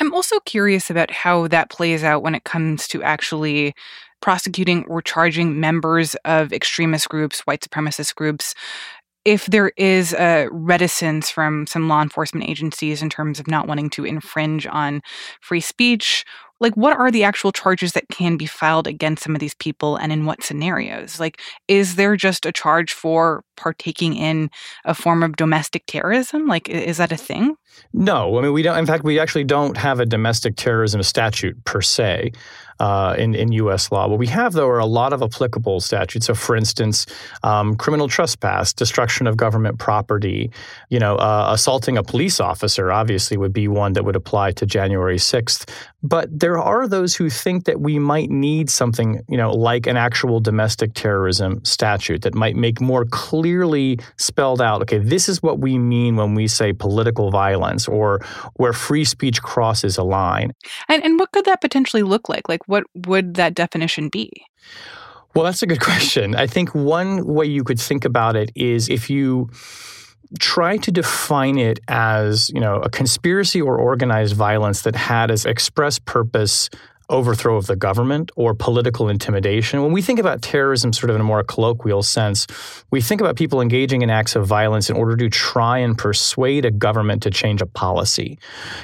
I'm 0.00 0.12
also 0.12 0.40
curious 0.40 0.90
about 0.90 1.10
how 1.10 1.48
that 1.48 1.70
plays 1.70 2.04
out 2.04 2.22
when 2.22 2.34
it 2.34 2.44
comes 2.44 2.86
to 2.88 3.02
actually 3.02 3.74
prosecuting 4.20 4.84
or 4.86 5.02
charging 5.02 5.60
members 5.60 6.14
of 6.24 6.52
extremist 6.52 7.08
groups, 7.08 7.40
white 7.40 7.60
supremacist 7.60 8.14
groups. 8.14 8.54
If 9.24 9.46
there 9.46 9.72
is 9.76 10.14
a 10.14 10.48
reticence 10.52 11.30
from 11.30 11.66
some 11.66 11.88
law 11.88 12.00
enforcement 12.00 12.48
agencies 12.48 13.02
in 13.02 13.10
terms 13.10 13.40
of 13.40 13.48
not 13.48 13.66
wanting 13.66 13.90
to 13.90 14.04
infringe 14.04 14.66
on 14.66 15.02
free 15.40 15.60
speech 15.60 16.24
like 16.60 16.74
what 16.74 16.96
are 16.96 17.10
the 17.10 17.24
actual 17.24 17.52
charges 17.52 17.92
that 17.92 18.08
can 18.08 18.36
be 18.36 18.46
filed 18.46 18.86
against 18.86 19.22
some 19.22 19.34
of 19.34 19.40
these 19.40 19.54
people 19.54 19.96
and 19.96 20.12
in 20.12 20.24
what 20.24 20.42
scenarios? 20.42 21.20
Like 21.20 21.40
is 21.68 21.96
there 21.96 22.16
just 22.16 22.46
a 22.46 22.52
charge 22.52 22.92
for 22.92 23.44
partaking 23.56 24.14
in 24.14 24.50
a 24.84 24.94
form 24.94 25.22
of 25.22 25.36
domestic 25.36 25.84
terrorism? 25.86 26.46
Like 26.46 26.68
is 26.68 26.96
that 26.98 27.12
a 27.12 27.16
thing? 27.16 27.56
No 27.92 28.38
i 28.38 28.42
mean 28.42 28.52
we 28.52 28.62
don't 28.62 28.78
in 28.78 28.86
fact 28.86 29.04
we 29.04 29.18
actually 29.18 29.44
don't 29.44 29.76
have 29.76 30.00
a 30.00 30.06
domestic 30.06 30.56
terrorism 30.56 31.02
statute 31.02 31.62
per 31.64 31.80
se 31.80 32.32
uh, 32.80 33.14
in, 33.18 33.34
in 33.34 33.52
U.S. 33.52 33.90
law. 33.90 34.08
What 34.08 34.18
we 34.18 34.26
have, 34.28 34.52
though, 34.52 34.68
are 34.68 34.78
a 34.78 34.86
lot 34.86 35.12
of 35.12 35.22
applicable 35.22 35.80
statutes. 35.80 36.26
So, 36.26 36.34
for 36.34 36.56
instance, 36.56 37.06
um, 37.42 37.76
criminal 37.76 38.08
trespass, 38.08 38.72
destruction 38.72 39.26
of 39.26 39.36
government 39.36 39.78
property, 39.78 40.50
you 40.90 40.98
know, 40.98 41.16
uh, 41.16 41.48
assaulting 41.52 41.96
a 41.96 42.02
police 42.02 42.40
officer 42.40 42.92
obviously 42.92 43.36
would 43.36 43.52
be 43.52 43.68
one 43.68 43.94
that 43.94 44.04
would 44.04 44.16
apply 44.16 44.52
to 44.52 44.66
January 44.66 45.16
6th. 45.16 45.68
But 46.02 46.28
there 46.38 46.58
are 46.58 46.86
those 46.86 47.16
who 47.16 47.28
think 47.28 47.64
that 47.64 47.80
we 47.80 47.98
might 47.98 48.30
need 48.30 48.70
something, 48.70 49.22
you 49.28 49.36
know, 49.36 49.50
like 49.50 49.86
an 49.86 49.96
actual 49.96 50.38
domestic 50.38 50.94
terrorism 50.94 51.64
statute 51.64 52.22
that 52.22 52.34
might 52.34 52.54
make 52.54 52.80
more 52.80 53.04
clearly 53.06 53.98
spelled 54.16 54.62
out, 54.62 54.82
okay, 54.82 54.98
this 54.98 55.28
is 55.28 55.42
what 55.42 55.58
we 55.58 55.78
mean 55.78 56.16
when 56.16 56.34
we 56.34 56.46
say 56.46 56.72
political 56.72 57.30
violence 57.30 57.88
or 57.88 58.24
where 58.54 58.72
free 58.72 59.04
speech 59.04 59.42
crosses 59.42 59.98
a 59.98 60.04
line. 60.04 60.52
And, 60.88 61.02
and 61.02 61.18
what 61.18 61.32
could 61.32 61.44
that 61.46 61.60
potentially 61.60 62.02
look 62.02 62.28
like? 62.28 62.48
Like, 62.48 62.65
what 62.66 62.84
would 62.94 63.34
that 63.34 63.54
definition 63.54 64.08
be? 64.08 64.30
Well, 65.34 65.44
that's 65.44 65.62
a 65.62 65.66
good 65.66 65.80
question. 65.80 66.34
I 66.34 66.46
think 66.46 66.74
one 66.74 67.26
way 67.26 67.46
you 67.46 67.64
could 67.64 67.80
think 67.80 68.04
about 68.04 68.36
it 68.36 68.50
is 68.54 68.88
if 68.88 69.10
you 69.10 69.50
try 70.40 70.76
to 70.78 70.90
define 70.90 71.58
it 71.58 71.78
as, 71.88 72.48
you 72.50 72.60
know, 72.60 72.76
a 72.76 72.88
conspiracy 72.88 73.60
or 73.60 73.76
organized 73.76 74.34
violence 74.34 74.82
that 74.82 74.96
had 74.96 75.30
as 75.30 75.44
express 75.44 75.98
purpose 75.98 76.68
overthrow 77.08 77.56
of 77.56 77.66
the 77.66 77.76
government 77.76 78.30
or 78.34 78.54
political 78.54 79.08
intimidation. 79.08 79.82
When 79.82 79.92
we 79.92 80.02
think 80.02 80.18
about 80.18 80.42
terrorism 80.42 80.92
sort 80.92 81.10
of 81.10 81.16
in 81.16 81.20
a 81.20 81.24
more 81.24 81.42
colloquial 81.44 82.02
sense, 82.02 82.46
we 82.90 83.00
think 83.00 83.20
about 83.20 83.36
people 83.36 83.60
engaging 83.60 84.02
in 84.02 84.10
acts 84.10 84.34
of 84.34 84.46
violence 84.46 84.90
in 84.90 84.96
order 84.96 85.16
to 85.16 85.28
try 85.28 85.78
and 85.78 85.96
persuade 85.96 86.64
a 86.64 86.70
government 86.70 87.22
to 87.22 87.30
change 87.30 87.62
a 87.62 87.66
policy. 87.66 88.38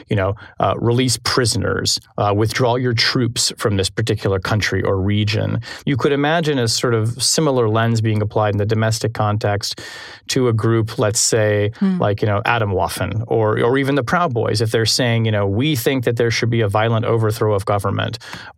You 0.08 0.16
know, 0.16 0.36
uh, 0.60 0.74
release 0.78 1.18
prisoners, 1.24 1.98
uh, 2.16 2.32
withdraw 2.36 2.76
your 2.76 2.94
troops 2.94 3.52
from 3.56 3.76
this 3.76 3.90
particular 3.90 4.38
country 4.38 4.82
or 4.82 5.00
region. 5.00 5.60
You 5.84 5.96
could 5.96 6.12
imagine 6.12 6.58
a 6.58 6.68
sort 6.68 6.94
of 6.94 7.20
similar 7.22 7.68
lens 7.68 8.00
being 8.00 8.22
applied 8.22 8.54
in 8.54 8.58
the 8.58 8.66
domestic 8.66 9.14
context 9.14 9.80
to 10.28 10.48
a 10.48 10.52
group, 10.52 10.98
let's 10.98 11.20
say, 11.20 11.72
hmm. 11.76 11.98
like, 11.98 12.22
you 12.22 12.28
know, 12.28 12.40
Atomwaffen 12.46 13.24
or, 13.26 13.60
or 13.60 13.78
even 13.78 13.96
the 13.96 14.04
Proud 14.04 14.32
Boys, 14.32 14.60
if 14.60 14.70
they're 14.70 14.86
saying, 14.86 15.24
you 15.24 15.32
know, 15.32 15.46
we 15.46 15.74
think 15.74 16.04
that 16.04 16.16
there 16.16 16.30
should 16.30 16.50
be 16.50 16.60
a 16.60 16.68
violent 16.68 17.04
overthrow 17.04 17.54
of 17.54 17.64
government 17.64 18.11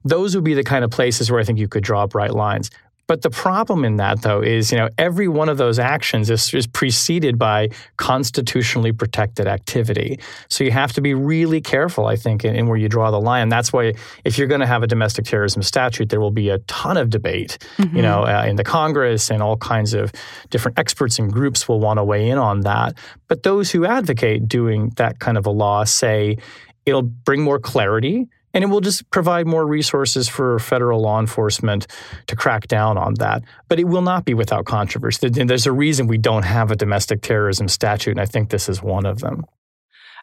those 0.04 0.34
would 0.34 0.44
be 0.44 0.54
the 0.54 0.64
kind 0.64 0.84
of 0.84 0.90
places 0.90 1.30
where 1.30 1.40
I 1.40 1.44
think 1.44 1.58
you 1.58 1.68
could 1.68 1.84
draw 1.84 2.06
bright 2.06 2.34
lines. 2.34 2.70
But 3.06 3.22
the 3.22 3.30
problem 3.30 3.84
in 3.84 3.96
that, 3.96 4.22
though, 4.22 4.40
is 4.40 4.72
you 4.72 4.78
know 4.78 4.88
every 4.96 5.28
one 5.28 5.48
of 5.48 5.58
those 5.58 5.78
actions 5.78 6.30
is, 6.30 6.52
is 6.54 6.66
preceded 6.66 7.38
by 7.38 7.68
constitutionally 7.96 8.92
protected 8.92 9.46
activity. 9.46 10.18
So 10.48 10.64
you 10.64 10.70
have 10.70 10.92
to 10.94 11.00
be 11.00 11.12
really 11.12 11.60
careful, 11.60 12.06
I 12.06 12.16
think, 12.16 12.44
in, 12.44 12.56
in 12.56 12.66
where 12.66 12.78
you 12.78 12.88
draw 12.88 13.10
the 13.10 13.20
line. 13.20 13.48
That's 13.48 13.72
why 13.72 13.94
if 14.24 14.38
you're 14.38 14.46
going 14.46 14.62
to 14.62 14.66
have 14.66 14.82
a 14.82 14.86
domestic 14.86 15.26
terrorism 15.26 15.62
statute, 15.62 16.08
there 16.08 16.20
will 16.20 16.30
be 16.30 16.48
a 16.48 16.58
ton 16.60 16.96
of 16.96 17.10
debate, 17.10 17.58
mm-hmm. 17.76 17.94
you 17.94 18.02
know, 18.02 18.22
uh, 18.24 18.44
in 18.48 18.56
the 18.56 18.64
Congress, 18.64 19.30
and 19.30 19.42
all 19.42 19.56
kinds 19.58 19.92
of 19.92 20.12
different 20.50 20.78
experts 20.78 21.18
and 21.18 21.32
groups 21.32 21.68
will 21.68 21.80
want 21.80 21.98
to 21.98 22.04
weigh 22.04 22.28
in 22.28 22.38
on 22.38 22.60
that. 22.60 22.94
But 23.28 23.42
those 23.42 23.70
who 23.70 23.84
advocate 23.84 24.48
doing 24.48 24.90
that 24.96 25.18
kind 25.18 25.36
of 25.36 25.44
a 25.44 25.50
law 25.50 25.84
say 25.84 26.38
it'll 26.86 27.02
bring 27.02 27.42
more 27.42 27.58
clarity 27.58 28.28
and 28.54 28.64
it 28.64 28.68
will 28.68 28.80
just 28.80 29.08
provide 29.10 29.46
more 29.46 29.66
resources 29.66 30.28
for 30.28 30.58
federal 30.58 31.02
law 31.02 31.20
enforcement 31.20 31.86
to 32.28 32.36
crack 32.36 32.68
down 32.68 32.96
on 32.96 33.14
that. 33.14 33.42
But 33.68 33.80
it 33.80 33.84
will 33.84 34.02
not 34.02 34.24
be 34.24 34.32
without 34.32 34.64
controversy. 34.64 35.28
There's 35.28 35.66
a 35.66 35.72
reason 35.72 36.06
we 36.06 36.18
don't 36.18 36.44
have 36.44 36.70
a 36.70 36.76
domestic 36.76 37.20
terrorism 37.20 37.68
statute, 37.68 38.12
and 38.12 38.20
I 38.20 38.26
think 38.26 38.50
this 38.50 38.68
is 38.68 38.82
one 38.82 39.04
of 39.04 39.18
them. 39.18 39.44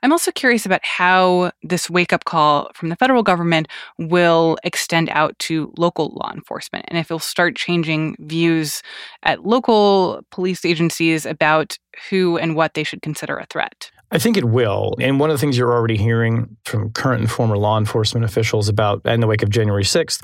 I'm 0.04 0.12
also 0.12 0.32
curious 0.32 0.66
about 0.66 0.84
how 0.84 1.52
this 1.62 1.90
wake 1.90 2.12
up 2.12 2.26
call 2.26 2.72
from 2.74 2.90
the 2.90 2.96
federal 2.96 3.22
government 3.22 3.68
will 4.00 4.58
extend 4.64 5.10
out 5.10 5.38
to 5.40 5.72
local 5.78 6.10
law 6.20 6.32
enforcement 6.34 6.86
and 6.88 6.98
if 6.98 7.08
it'll 7.08 7.20
start 7.20 7.56
changing 7.56 8.16
views 8.20 8.82
at 9.22 9.46
local 9.46 10.24
police 10.32 10.66
agencies 10.66 11.28
about 11.28 11.78
who 12.10 12.38
and 12.38 12.56
what 12.56 12.74
they 12.74 12.84
should 12.84 13.04
consider 13.04 13.38
a 13.38 13.46
threat. 13.46 13.92
I 14.12 14.20
think 14.20 14.36
it 14.38 14.46
will. 14.46 14.96
And 15.00 15.20
one 15.20 15.30
of 15.30 15.36
the 15.36 15.40
things 15.40 15.58
you're 15.58 15.72
already 15.72 15.98
hearing 15.98 16.58
from 16.66 16.92
current 16.92 17.22
and 17.22 17.32
former 17.32 17.58
law 17.58 17.78
enforcement 17.78 18.26
officials 18.26 18.68
about 18.68 19.06
in 19.06 19.22
the 19.22 19.28
wake 19.28 19.42
of 19.42 19.50
January 19.50 19.84
6th 19.84 20.24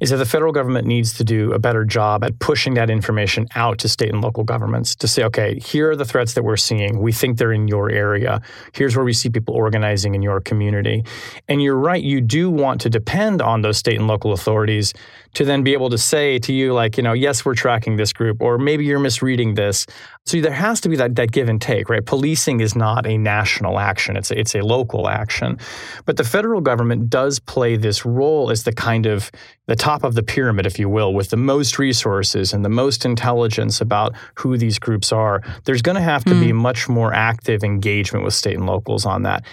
is 0.00 0.10
that 0.10 0.16
the 0.16 0.26
federal 0.26 0.52
government 0.52 0.86
needs 0.86 1.14
to 1.14 1.24
do 1.24 1.52
a 1.52 1.58
better 1.58 1.84
job 1.84 2.24
at 2.24 2.38
pushing 2.38 2.74
that 2.74 2.90
information 2.90 3.46
out 3.54 3.78
to 3.78 3.88
state 3.88 4.10
and 4.10 4.22
local 4.22 4.44
governments 4.44 4.94
to 4.96 5.08
say, 5.08 5.24
okay, 5.24 5.58
here 5.58 5.90
are 5.90 5.96
the 5.96 6.04
threats 6.04 6.34
that 6.34 6.42
we're 6.42 6.56
seeing. 6.56 7.00
We 7.00 7.12
think 7.12 7.38
they're 7.38 7.52
in 7.52 7.68
your 7.68 7.90
area. 7.90 8.40
Here's 8.72 8.96
where 8.96 9.04
we 9.04 9.12
see 9.12 9.30
people 9.30 9.54
organizing 9.54 10.14
in 10.14 10.22
your 10.22 10.40
community. 10.40 11.04
And 11.48 11.62
you're 11.62 11.76
right, 11.78 12.02
you 12.02 12.20
do 12.20 12.50
want 12.50 12.80
to 12.82 12.90
depend 12.90 13.42
on 13.42 13.62
those 13.62 13.78
state 13.78 13.98
and 13.98 14.06
local 14.06 14.32
authorities 14.32 14.92
to 15.34 15.44
then 15.44 15.62
be 15.62 15.74
able 15.74 15.90
to 15.90 15.98
say 15.98 16.38
to 16.38 16.52
you, 16.52 16.72
like, 16.72 16.96
you 16.96 17.02
know, 17.02 17.12
yes, 17.12 17.44
we're 17.44 17.54
tracking 17.54 17.96
this 17.96 18.12
group, 18.12 18.40
or 18.40 18.56
maybe 18.56 18.84
you're 18.84 18.98
misreading 18.98 19.54
this. 19.54 19.86
So 20.24 20.40
there 20.40 20.50
has 20.50 20.80
to 20.80 20.88
be 20.88 20.96
that, 20.96 21.14
that 21.16 21.30
give 21.30 21.48
and 21.48 21.60
take, 21.60 21.90
right? 21.90 22.04
Policing 22.04 22.60
is 22.60 22.74
not 22.74 23.06
a 23.06 23.18
national 23.18 23.78
action, 23.78 24.16
it's 24.16 24.30
a, 24.30 24.38
it's 24.38 24.54
a 24.54 24.62
local 24.62 25.08
action. 25.08 25.58
But 26.06 26.16
the 26.16 26.24
federal 26.24 26.60
government 26.60 27.10
does 27.10 27.38
play 27.38 27.76
this 27.76 28.06
role 28.06 28.50
as 28.50 28.64
the 28.64 28.72
kind 28.72 29.06
of 29.06 29.30
the 29.66 29.76
top 29.76 30.04
of 30.04 30.14
the 30.14 30.22
pyramid, 30.22 30.66
if 30.66 30.78
you 30.78 30.88
will, 30.88 31.12
with 31.12 31.30
the 31.30 31.36
most 31.36 31.78
resources 31.78 32.52
and 32.52 32.64
the 32.64 32.68
most 32.68 33.04
intelligence 33.04 33.80
about 33.80 34.14
who 34.36 34.56
these 34.56 34.78
groups 34.78 35.12
are. 35.12 35.42
There's 35.64 35.82
going 35.82 35.96
to 35.96 36.02
have 36.02 36.24
to 36.24 36.34
mm. 36.34 36.40
be 36.40 36.52
much 36.52 36.88
more 36.88 37.12
active 37.12 37.64
engagement 37.64 38.24
with 38.24 38.34
state 38.34 38.56
and 38.56 38.66
locals 38.66 39.04
on 39.04 39.22
that. 39.22 39.44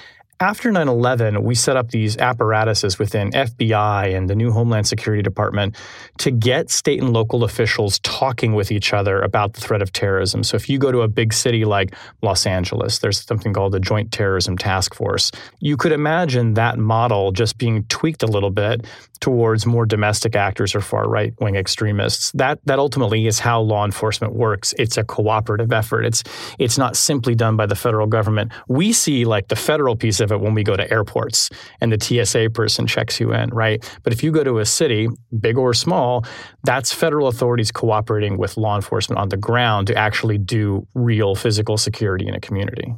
After 0.43 0.73
9 0.73 0.89
11, 0.89 1.41
we 1.41 1.55
set 1.55 1.77
up 1.77 1.91
these 1.91 2.17
apparatuses 2.17 2.99
within 2.99 3.31
FBI 3.31 4.13
and 4.13 4.29
the 4.29 4.35
new 4.35 4.51
Homeland 4.51 4.85
Security 4.85 5.23
Department 5.23 5.77
to 6.17 6.31
get 6.31 6.69
state 6.69 7.01
and 7.01 7.13
local 7.13 7.45
officials 7.45 7.99
talking 7.99 8.53
with 8.53 8.69
each 8.69 8.91
other 8.91 9.21
about 9.21 9.53
the 9.53 9.61
threat 9.61 9.81
of 9.81 9.93
terrorism. 9.93 10.43
So, 10.43 10.57
if 10.57 10.67
you 10.67 10.79
go 10.79 10.91
to 10.91 10.99
a 10.99 11.07
big 11.07 11.31
city 11.31 11.63
like 11.63 11.95
Los 12.21 12.45
Angeles, 12.45 12.99
there's 12.99 13.25
something 13.25 13.53
called 13.53 13.71
the 13.71 13.79
Joint 13.79 14.11
Terrorism 14.11 14.57
Task 14.57 14.93
Force. 14.93 15.31
You 15.61 15.77
could 15.77 15.93
imagine 15.93 16.55
that 16.55 16.77
model 16.77 17.31
just 17.31 17.57
being 17.57 17.85
tweaked 17.85 18.21
a 18.21 18.27
little 18.27 18.51
bit 18.51 18.85
towards 19.23 19.65
more 19.65 19.85
domestic 19.85 20.35
actors 20.35 20.75
or 20.75 20.81
far 20.81 21.07
right 21.07 21.33
wing 21.39 21.55
extremists. 21.55 22.33
That 22.33 22.59
that 22.65 22.77
ultimately 22.77 23.25
is 23.25 23.39
how 23.39 23.61
law 23.61 23.85
enforcement 23.85 24.33
works. 24.33 24.73
It's 24.77 24.97
a 24.97 25.05
cooperative 25.05 25.71
effort. 25.71 26.03
It's 26.03 26.23
it's 26.59 26.77
not 26.77 26.97
simply 26.97 27.33
done 27.33 27.55
by 27.55 27.65
the 27.65 27.75
federal 27.75 28.05
government. 28.05 28.51
We 28.67 28.91
see 28.91 29.23
like 29.23 29.47
the 29.47 29.55
federal 29.55 29.95
piece 29.95 30.19
of 30.19 30.32
it 30.33 30.41
when 30.41 30.53
we 30.53 30.63
go 30.63 30.75
to 30.75 30.89
airports 30.91 31.49
and 31.81 31.91
the 31.91 31.99
TSA 31.99 32.49
person 32.51 32.87
checks 32.87 33.19
you 33.19 33.33
in, 33.33 33.49
right? 33.49 33.83
But 34.03 34.13
if 34.13 34.23
you 34.23 34.31
go 34.31 34.43
to 34.43 34.59
a 34.59 34.65
city, 34.65 35.07
big 35.39 35.57
or 35.57 35.73
small, 35.73 36.25
that's 36.63 36.93
federal 36.93 37.27
authorities 37.27 37.71
cooperating 37.71 38.37
with 38.37 38.57
law 38.57 38.75
enforcement 38.75 39.19
on 39.19 39.29
the 39.29 39.37
ground 39.37 39.87
to 39.87 39.95
actually 39.95 40.37
do 40.37 40.87
real 40.93 41.35
physical 41.35 41.77
security 41.77 42.27
in 42.27 42.35
a 42.35 42.39
community. 42.39 42.93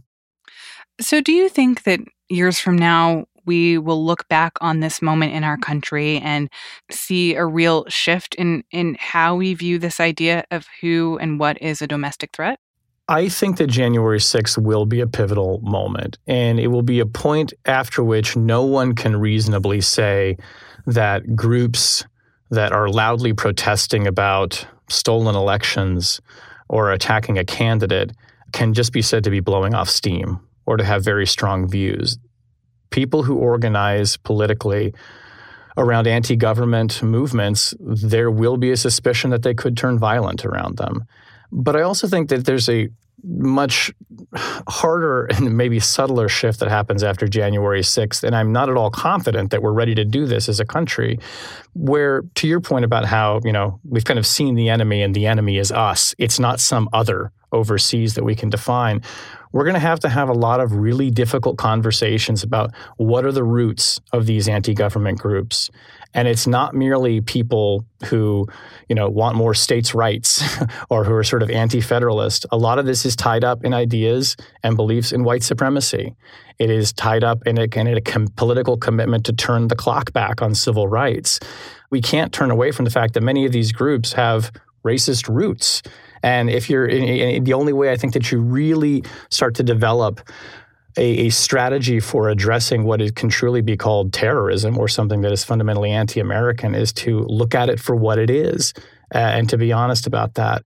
So 1.01 1.21
do 1.21 1.31
you 1.31 1.49
think 1.49 1.83
that 1.83 1.99
years 2.29 2.59
from 2.59 2.77
now 2.77 3.25
we 3.45 3.77
will 3.77 4.03
look 4.03 4.27
back 4.27 4.53
on 4.61 4.79
this 4.79 5.01
moment 5.01 5.33
in 5.33 5.43
our 5.43 5.57
country 5.57 6.17
and 6.19 6.49
see 6.91 7.35
a 7.35 7.45
real 7.45 7.85
shift 7.87 8.35
in 8.35 8.63
in 8.71 8.97
how 8.99 9.35
we 9.35 9.53
view 9.53 9.77
this 9.77 9.99
idea 9.99 10.43
of 10.51 10.65
who 10.81 11.17
and 11.19 11.39
what 11.39 11.61
is 11.61 11.81
a 11.81 11.87
domestic 11.87 12.31
threat? 12.33 12.59
I 13.07 13.29
think 13.29 13.57
that 13.57 13.67
January 13.67 14.17
6th 14.17 14.57
will 14.57 14.85
be 14.85 14.99
a 14.99 15.07
pivotal 15.07 15.59
moment, 15.61 16.17
and 16.25 16.59
it 16.59 16.67
will 16.67 16.81
be 16.81 16.99
a 16.99 17.05
point 17.05 17.53
after 17.65 18.03
which 18.03 18.35
no 18.35 18.65
one 18.65 18.95
can 18.95 19.15
reasonably 19.15 19.81
say 19.81 20.37
that 20.87 21.35
groups 21.35 22.03
that 22.49 22.71
are 22.71 22.89
loudly 22.89 23.33
protesting 23.33 24.07
about 24.07 24.65
stolen 24.89 25.35
elections 25.35 26.19
or 26.67 26.91
attacking 26.91 27.37
a 27.37 27.45
candidate 27.45 28.11
can 28.53 28.73
just 28.73 28.91
be 28.91 29.01
said 29.01 29.23
to 29.23 29.29
be 29.29 29.39
blowing 29.39 29.75
off 29.75 29.89
steam 29.89 30.39
or 30.65 30.77
to 30.77 30.83
have 30.83 31.03
very 31.03 31.27
strong 31.27 31.67
views 31.67 32.17
people 32.95 33.23
who 33.23 33.35
organize 33.35 34.15
politically 34.15 34.93
around 35.75 36.07
anti 36.07 36.37
government 36.37 37.03
movements, 37.03 37.73
there 37.81 38.31
will 38.31 38.55
be 38.55 38.71
a 38.71 38.77
suspicion 38.77 39.31
that 39.31 39.43
they 39.43 39.53
could 39.53 39.75
turn 39.75 39.99
violent 39.99 40.45
around 40.45 40.77
them. 40.77 41.03
But 41.51 41.75
I 41.75 41.81
also 41.81 42.07
think 42.07 42.29
that 42.29 42.45
there's 42.45 42.69
a 42.69 42.89
much 43.23 43.91
harder 44.67 45.25
and 45.25 45.57
maybe 45.57 45.79
subtler 45.79 46.29
shift 46.29 46.59
that 46.59 46.69
happens 46.69 47.03
after 47.03 47.27
January 47.27 47.81
6th. 47.81 48.23
And 48.23 48.35
I'm 48.35 48.51
not 48.51 48.69
at 48.69 48.77
all 48.77 48.91
confident 48.91 49.51
that 49.51 49.61
we're 49.61 49.73
ready 49.73 49.95
to 49.95 50.05
do 50.05 50.25
this 50.25 50.47
as 50.49 50.59
a 50.59 50.65
country. 50.65 51.19
Where, 51.73 52.23
to 52.35 52.47
your 52.47 52.61
point 52.61 52.85
about 52.85 53.05
how, 53.05 53.41
you 53.43 53.51
know, 53.51 53.79
we've 53.83 54.05
kind 54.05 54.19
of 54.19 54.27
seen 54.27 54.55
the 54.55 54.69
enemy 54.69 55.01
and 55.01 55.15
the 55.15 55.25
enemy 55.27 55.57
is 55.57 55.71
us, 55.71 56.13
it's 56.17 56.39
not 56.39 56.59
some 56.59 56.89
other 56.93 57.31
overseas 57.51 58.15
that 58.15 58.23
we 58.23 58.35
can 58.35 58.49
define 58.49 59.01
we're 59.55 59.63
going 59.63 59.75
to 59.75 59.79
have 59.79 60.01
to 60.01 60.09
have 60.09 60.27
a 60.27 60.33
lot 60.33 60.59
of 60.59 60.73
really 60.73 61.09
difficult 61.09 61.57
conversations 61.57 62.43
about 62.43 62.75
what 62.97 63.23
are 63.23 63.31
the 63.31 63.43
roots 63.45 64.01
of 64.11 64.25
these 64.25 64.49
anti-government 64.49 65.17
groups 65.17 65.69
and 66.15 66.27
it's 66.27 66.47
not 66.47 66.73
merely 66.73 67.21
people 67.21 67.85
who 68.05 68.47
you 68.89 68.95
know 68.95 69.07
want 69.07 69.35
more 69.35 69.53
states 69.53 69.93
rights 69.93 70.43
or 70.89 71.03
who 71.03 71.13
are 71.13 71.23
sort 71.23 71.43
of 71.43 71.51
anti-federalist. 71.51 72.47
A 72.51 72.57
lot 72.57 72.79
of 72.79 72.87
this 72.87 73.05
is 73.05 73.15
tied 73.15 73.43
up 73.43 73.63
in 73.63 73.73
ideas 73.73 74.35
and 74.63 74.75
beliefs 74.75 75.11
in 75.11 75.23
white 75.23 75.43
supremacy. 75.43 76.15
It 76.57 76.69
is 76.69 76.93
tied 76.93 77.23
up 77.23 77.45
in 77.45 77.57
a, 77.57 77.63
in 77.63 77.87
a 77.87 78.01
com- 78.01 78.29
political 78.29 78.77
commitment 78.77 79.25
to 79.25 79.33
turn 79.33 79.67
the 79.67 79.75
clock 79.75 80.13
back 80.13 80.41
on 80.41 80.55
civil 80.55 80.87
rights. 80.87 81.39
We 81.91 82.01
can't 82.01 82.31
turn 82.31 82.49
away 82.49 82.71
from 82.71 82.85
the 82.85 82.91
fact 82.91 83.13
that 83.15 83.21
many 83.21 83.45
of 83.45 83.51
these 83.51 83.73
groups 83.73 84.13
have 84.13 84.51
racist 84.85 85.27
roots. 85.27 85.81
And 86.23 86.49
if 86.49 86.69
you're 86.69 86.87
the 86.87 87.53
only 87.53 87.73
way 87.73 87.91
I 87.91 87.97
think 87.97 88.13
that 88.13 88.31
you 88.31 88.39
really 88.39 89.03
start 89.29 89.55
to 89.55 89.63
develop 89.63 90.21
a, 90.97 91.27
a, 91.27 91.29
strategy 91.29 91.99
for 91.99 92.29
addressing 92.29 92.83
what 92.83 93.01
it 93.01 93.15
can 93.15 93.29
truly 93.29 93.61
be 93.61 93.75
called 93.75 94.13
terrorism 94.13 94.77
or 94.77 94.87
something 94.87 95.21
that 95.21 95.31
is 95.31 95.43
fundamentally 95.43 95.91
anti-American 95.91 96.73
is 96.73 96.93
to 96.93 97.19
look 97.21 97.53
at 97.53 97.69
it 97.69 97.79
for 97.79 97.95
what 97.95 98.17
it 98.17 98.29
is 98.29 98.73
uh, 99.13 99.17
and 99.17 99.49
to 99.49 99.57
be 99.57 99.71
honest 99.71 100.07
about 100.07 100.35
that. 100.35 100.63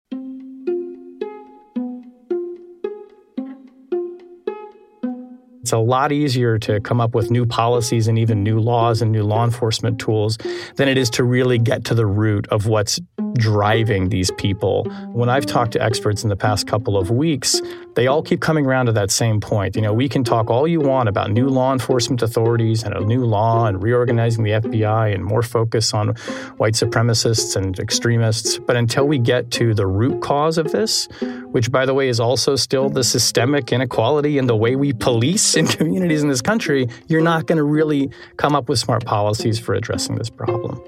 It's 5.69 5.73
a 5.73 5.77
lot 5.77 6.11
easier 6.11 6.57
to 6.57 6.79
come 6.79 6.99
up 6.99 7.13
with 7.13 7.29
new 7.29 7.45
policies 7.45 8.07
and 8.07 8.17
even 8.17 8.41
new 8.41 8.59
laws 8.59 9.03
and 9.03 9.11
new 9.11 9.21
law 9.21 9.43
enforcement 9.43 9.99
tools 9.99 10.35
than 10.77 10.87
it 10.87 10.97
is 10.97 11.11
to 11.11 11.23
really 11.23 11.59
get 11.59 11.85
to 11.85 11.93
the 11.93 12.07
root 12.07 12.47
of 12.47 12.65
what's 12.65 12.99
driving 13.35 14.09
these 14.09 14.31
people. 14.31 14.85
When 15.11 15.29
I've 15.29 15.45
talked 15.45 15.73
to 15.73 15.81
experts 15.83 16.23
in 16.23 16.29
the 16.29 16.35
past 16.35 16.65
couple 16.65 16.97
of 16.97 17.11
weeks, 17.11 17.61
they 17.99 18.07
all 18.07 18.23
keep 18.23 18.39
coming 18.39 18.65
around 18.65 18.85
to 18.85 18.93
that 18.93 19.11
same 19.11 19.41
point. 19.41 19.75
You 19.75 19.81
know, 19.81 19.91
we 19.91 20.07
can 20.07 20.23
talk 20.23 20.49
all 20.49 20.65
you 20.65 20.79
want 20.79 21.09
about 21.09 21.31
new 21.31 21.49
law 21.49 21.73
enforcement 21.73 22.21
authorities 22.21 22.81
and 22.81 22.93
a 22.93 23.01
new 23.01 23.25
law 23.25 23.65
and 23.65 23.83
reorganizing 23.83 24.45
the 24.45 24.51
FBI 24.51 25.13
and 25.13 25.21
more 25.21 25.41
focus 25.41 25.93
on 25.93 26.15
white 26.55 26.75
supremacists 26.75 27.57
and 27.57 27.77
extremists, 27.77 28.57
but 28.57 28.77
until 28.77 29.05
we 29.05 29.19
get 29.19 29.51
to 29.51 29.73
the 29.73 29.85
root 29.85 30.21
cause 30.21 30.57
of 30.57 30.71
this, 30.71 31.09
which 31.51 31.73
by 31.73 31.85
the 31.85 31.93
way 31.93 32.07
is 32.07 32.21
also 32.21 32.55
still 32.55 32.87
the 32.87 33.03
systemic 33.03 33.73
inequality 33.73 34.37
in 34.37 34.47
the 34.47 34.55
way 34.55 34.77
we 34.77 34.93
police 34.93 35.57
in 35.57 35.67
communities 35.77 36.23
in 36.23 36.29
this 36.29 36.41
country, 36.41 36.87
you're 37.09 37.19
not 37.19 37.47
going 37.47 37.57
to 37.57 37.65
really 37.65 38.09
come 38.37 38.55
up 38.55 38.69
with 38.69 38.79
smart 38.79 39.03
policies 39.03 39.59
for 39.59 39.75
addressing 39.75 40.15
this 40.15 40.29
problem. 40.29 40.81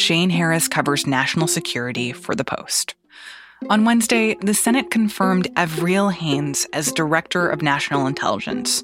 Shane 0.00 0.30
Harris 0.30 0.66
covers 0.66 1.06
national 1.06 1.46
security 1.46 2.12
for 2.12 2.34
The 2.34 2.44
Post. 2.44 2.94
On 3.68 3.84
Wednesday, 3.84 4.34
the 4.40 4.54
Senate 4.54 4.90
confirmed 4.90 5.48
Avril 5.56 6.08
Haines 6.08 6.66
as 6.72 6.90
Director 6.92 7.48
of 7.48 7.60
National 7.60 8.06
Intelligence. 8.06 8.82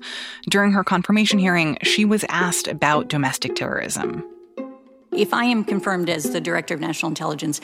During 0.51 0.73
her 0.73 0.85
confirmation 0.85 1.39
hearing, 1.39 1.79
she 1.83 2.05
was 2.05 2.25
asked 2.29 2.69
about 2.69 3.09
domestic 3.09 3.57
terrorism. 3.57 4.23
If 5.13 5.33
I 5.33 5.45
am 5.47 5.65
confirmed 5.65 6.11
as 6.11 6.31
the 6.31 6.41
Director 6.43 6.75
of 6.75 6.81
National 6.81 7.09
Intelligence, 7.09 7.63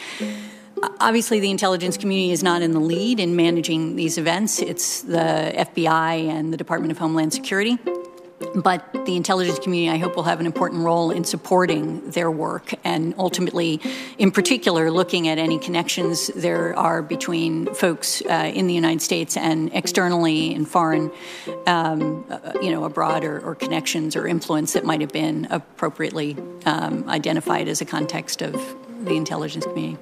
obviously 1.01 1.39
the 1.39 1.51
intelligence 1.51 1.99
community 1.99 2.33
is 2.33 2.43
not 2.43 2.63
in 2.63 2.73
the 2.73 2.81
lead 2.81 3.21
in 3.21 3.37
managing 3.37 3.97
these 3.97 4.17
events. 4.17 4.61
It's 4.61 5.03
the 5.03 5.53
FBI 5.55 6.29
and 6.29 6.51
the 6.51 6.57
Department 6.57 6.93
of 6.93 6.99
Homeland 6.99 7.35
Security. 7.35 7.79
But 8.55 9.05
the 9.07 9.17
intelligence 9.17 9.59
community, 9.59 9.95
I 9.95 9.99
hope, 9.99 10.17
will 10.17 10.23
have 10.25 10.41
an 10.41 10.47
important 10.47 10.83
role 10.83 11.11
in 11.11 11.25
supporting 11.25 12.11
their 12.11 12.31
work 12.31 12.75
and 12.85 13.15
ultimately, 13.19 13.81
in 14.19 14.31
particular, 14.31 14.91
looking 14.91 15.29
at 15.29 15.39
any 15.39 15.59
connections 15.59 16.29
there 16.29 16.77
are 16.79 17.03
between 17.03 17.73
folks 17.75 18.23
uh, 18.23 18.51
in 18.55 18.67
the 18.67 18.75
United 18.75 19.03
States 19.03 19.37
and 19.37 19.73
externally 19.75 20.55
in 20.55 20.65
foreign, 20.65 21.11
um, 21.67 22.25
uh, 22.31 22.53
you 22.61 22.71
know, 22.71 22.85
abroad 22.85 23.25
or, 23.25 23.41
or, 23.41 23.55
connections 23.55 24.17
or 24.17 24.27
influence 24.27 24.73
that 24.73 24.85
might 24.85 25.01
have 25.01 25.13
been 25.13 25.47
appropriately 25.51 26.37
um, 26.67 27.09
identified 27.09 27.69
as 27.69 27.81
a 27.81 27.85
context 27.85 28.43
of 28.43 28.53
the 29.05 29.15
intelligence 29.15 29.65
community. 29.65 29.99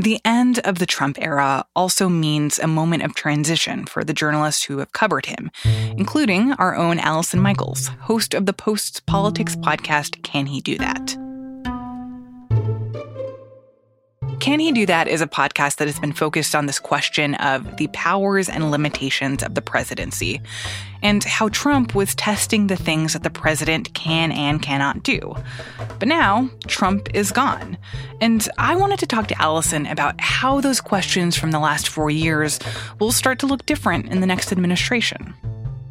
The 0.00 0.18
end 0.24 0.60
of 0.60 0.78
the 0.78 0.86
Trump 0.86 1.18
era 1.20 1.66
also 1.76 2.08
means 2.08 2.58
a 2.58 2.66
moment 2.66 3.02
of 3.02 3.14
transition 3.14 3.84
for 3.84 4.02
the 4.02 4.14
journalists 4.14 4.64
who 4.64 4.78
have 4.78 4.92
covered 4.92 5.26
him, 5.26 5.50
including 5.98 6.52
our 6.54 6.74
own 6.74 6.98
Allison 6.98 7.38
Michaels, 7.38 7.88
host 8.00 8.32
of 8.32 8.46
the 8.46 8.54
Post's 8.54 9.00
politics 9.00 9.56
podcast, 9.56 10.22
Can 10.22 10.46
He 10.46 10.62
Do 10.62 10.78
That? 10.78 11.29
Can 14.40 14.58
He 14.58 14.72
Do 14.72 14.86
That 14.86 15.06
is 15.06 15.20
a 15.20 15.26
podcast 15.26 15.76
that 15.76 15.86
has 15.86 16.00
been 16.00 16.14
focused 16.14 16.54
on 16.54 16.64
this 16.64 16.78
question 16.78 17.34
of 17.34 17.76
the 17.76 17.88
powers 17.88 18.48
and 18.48 18.70
limitations 18.70 19.42
of 19.42 19.54
the 19.54 19.60
presidency 19.60 20.40
and 21.02 21.22
how 21.22 21.50
Trump 21.50 21.94
was 21.94 22.14
testing 22.14 22.66
the 22.66 22.76
things 22.76 23.12
that 23.12 23.22
the 23.22 23.28
president 23.28 23.92
can 23.92 24.32
and 24.32 24.62
cannot 24.62 25.02
do. 25.02 25.34
But 25.98 26.08
now, 26.08 26.48
Trump 26.66 27.14
is 27.14 27.32
gone. 27.32 27.76
And 28.22 28.48
I 28.56 28.76
wanted 28.76 28.98
to 29.00 29.06
talk 29.06 29.26
to 29.28 29.40
Allison 29.42 29.84
about 29.84 30.18
how 30.18 30.62
those 30.62 30.80
questions 30.80 31.36
from 31.36 31.50
the 31.50 31.60
last 31.60 31.88
four 31.88 32.10
years 32.10 32.58
will 32.98 33.12
start 33.12 33.40
to 33.40 33.46
look 33.46 33.66
different 33.66 34.08
in 34.08 34.20
the 34.20 34.26
next 34.26 34.52
administration. 34.52 35.34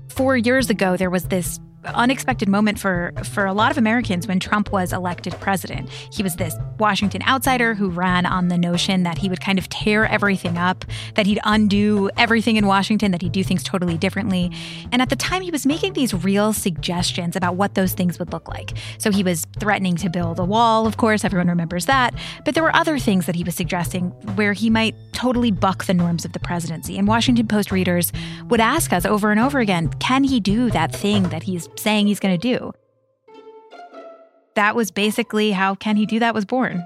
Four 0.08 0.38
years 0.38 0.72
ago, 0.72 0.98
there 0.98 1.12
was 1.12 1.26
this 1.26 1.60
unexpected 1.96 2.50
moment 2.50 2.80
for 2.80 3.14
for 3.24 3.46
a 3.46 3.54
lot 3.54 3.72
of 3.72 3.78
Americans 3.78 4.28
when 4.28 4.40
Trump 4.40 4.72
was 4.72 4.94
elected 4.94 5.34
president. 5.40 5.90
He 6.12 6.24
was 6.24 6.36
this 6.36 6.56
Washington 6.78 7.22
outsider 7.24 7.74
who 7.74 7.90
ran 7.90 8.26
on 8.26 8.48
the 8.48 8.58
notion 8.58 9.04
that 9.04 9.18
he 9.18 9.30
would 9.30 9.42
kind 9.42 9.60
of 9.60 9.70
tear 9.70 10.06
everything 10.06 10.58
up, 10.58 10.86
that 11.16 11.26
he'd 11.26 11.40
undo 11.44 12.10
everything 12.18 12.56
in 12.56 12.66
Washington, 12.66 13.12
that 13.12 13.22
he'd 13.22 13.32
do 13.32 13.44
things 13.44 13.64
totally 13.64 13.98
differently. 13.98 14.52
And 14.92 15.02
at 15.02 15.10
the 15.10 15.16
time 15.16 15.42
he 15.42 15.52
was 15.52 15.66
making 15.66 15.94
these 15.94 16.14
real 16.14 16.54
suggestions 16.54 17.36
about 17.36 17.56
what 17.56 17.76
those 17.76 17.94
things 17.94 18.20
would 18.20 18.32
look 18.32 18.48
like. 18.48 18.74
So 18.98 19.12
he 19.12 19.24
was 19.24 19.46
threatening 19.60 19.96
to 19.98 20.10
build 20.10 20.40
a 20.40 20.46
wall, 20.46 20.88
of 20.88 20.98
course, 20.98 21.24
everyone 21.24 21.48
remembers 21.48 21.86
that, 21.86 22.14
but 22.46 22.54
there 22.54 22.64
were 22.64 22.76
other 22.76 23.00
things 23.00 23.26
that 23.26 23.36
he 23.36 23.44
was 23.44 23.56
suggesting 23.56 24.10
where 24.36 24.54
he 24.54 24.70
might 24.70 24.96
totally 25.14 25.52
buck 25.52 25.86
the 25.86 25.94
norms 25.94 26.24
of 26.26 26.32
the 26.34 26.40
presidency. 26.40 26.98
And 26.98 27.08
Washington 27.08 27.48
Post 27.48 27.72
readers 27.72 28.12
would 28.50 28.62
ask 28.62 28.94
us 28.94 29.06
over 29.06 29.32
and 29.32 29.40
over 29.40 29.60
again, 29.60 29.90
can 30.00 30.24
he 30.24 30.40
do 30.40 30.70
that 30.72 30.96
thing 30.96 31.24
that 31.30 31.44
he's 31.44 31.68
saying 31.80 32.08
he's 32.08 32.20
going 32.20 32.38
to 32.38 32.56
do. 32.56 32.74
That 34.56 34.76
was 34.76 34.92
basically 34.92 35.52
how 35.52 35.76
Can 35.76 35.96
He 35.96 36.06
Do 36.06 36.20
That 36.20 36.34
was 36.34 36.46
born. 36.46 36.86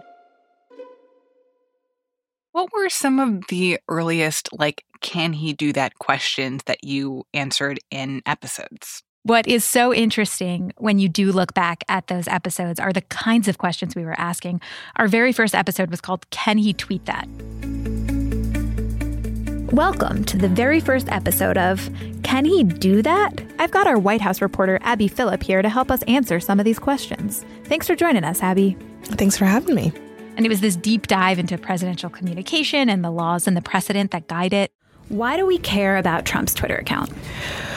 What 2.51 2.71
were 2.71 2.89
some 2.89 3.19
of 3.19 3.47
the 3.47 3.79
earliest, 3.87 4.49
like, 4.53 4.83
can 5.01 5.33
he 5.33 5.53
do 5.53 5.73
that 5.73 5.97
questions 5.97 6.61
that 6.65 6.83
you 6.83 7.23
answered 7.33 7.79
in 7.89 8.21
episodes? 8.27 9.01
What 9.23 9.47
is 9.47 9.63
so 9.63 9.93
interesting 9.93 10.71
when 10.77 10.99
you 10.99 11.09
do 11.09 11.31
look 11.31 11.53
back 11.53 11.83
at 11.89 12.07
those 12.07 12.27
episodes 12.27 12.79
are 12.79 12.93
the 12.93 13.01
kinds 13.01 13.47
of 13.47 13.57
questions 13.57 13.95
we 13.95 14.05
were 14.05 14.19
asking. 14.19 14.61
Our 14.97 15.07
very 15.07 15.31
first 15.31 15.55
episode 15.55 15.89
was 15.89 16.01
called 16.01 16.29
Can 16.29 16.57
He 16.57 16.73
Tweet 16.73 17.05
That? 17.05 17.27
Welcome 19.73 20.23
to 20.25 20.37
the 20.37 20.49
very 20.49 20.79
first 20.79 21.09
episode 21.09 21.57
of 21.57 21.89
Can 22.21 22.45
He 22.45 22.63
Do 22.63 23.01
That? 23.01 23.43
I've 23.57 23.71
got 23.71 23.87
our 23.87 23.97
White 23.97 24.21
House 24.21 24.39
reporter, 24.39 24.77
Abby 24.83 25.07
Phillip, 25.07 25.41
here 25.41 25.63
to 25.63 25.67
help 25.67 25.89
us 25.89 26.03
answer 26.03 26.39
some 26.39 26.59
of 26.59 26.63
these 26.63 26.77
questions. 26.77 27.43
Thanks 27.63 27.87
for 27.87 27.95
joining 27.95 28.23
us, 28.23 28.43
Abby. 28.43 28.77
Thanks 29.01 29.35
for 29.35 29.45
having 29.45 29.73
me. 29.73 29.91
And 30.37 30.45
it 30.45 30.49
was 30.49 30.61
this 30.61 30.75
deep 30.75 31.07
dive 31.07 31.39
into 31.39 31.57
presidential 31.57 32.11
communication 32.11 32.87
and 32.87 33.03
the 33.03 33.09
laws 33.09 33.47
and 33.47 33.57
the 33.57 33.63
precedent 33.63 34.11
that 34.11 34.27
guide 34.27 34.53
it. 34.53 34.71
Why 35.09 35.37
do 35.37 35.45
we 35.45 35.57
care 35.57 35.97
about 35.97 36.25
Trump's 36.25 36.53
Twitter 36.53 36.75
account? 36.75 37.11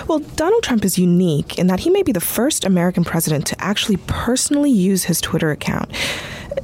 Well, 0.08 0.20
Donald 0.20 0.62
Trump 0.62 0.84
is 0.84 0.98
unique 0.98 1.58
in 1.58 1.66
that 1.66 1.80
he 1.80 1.90
may 1.90 2.02
be 2.02 2.12
the 2.12 2.20
first 2.20 2.64
American 2.64 3.04
president 3.04 3.46
to 3.48 3.60
actually 3.60 3.96
personally 4.06 4.70
use 4.70 5.04
his 5.04 5.20
Twitter 5.20 5.50
account. 5.50 5.90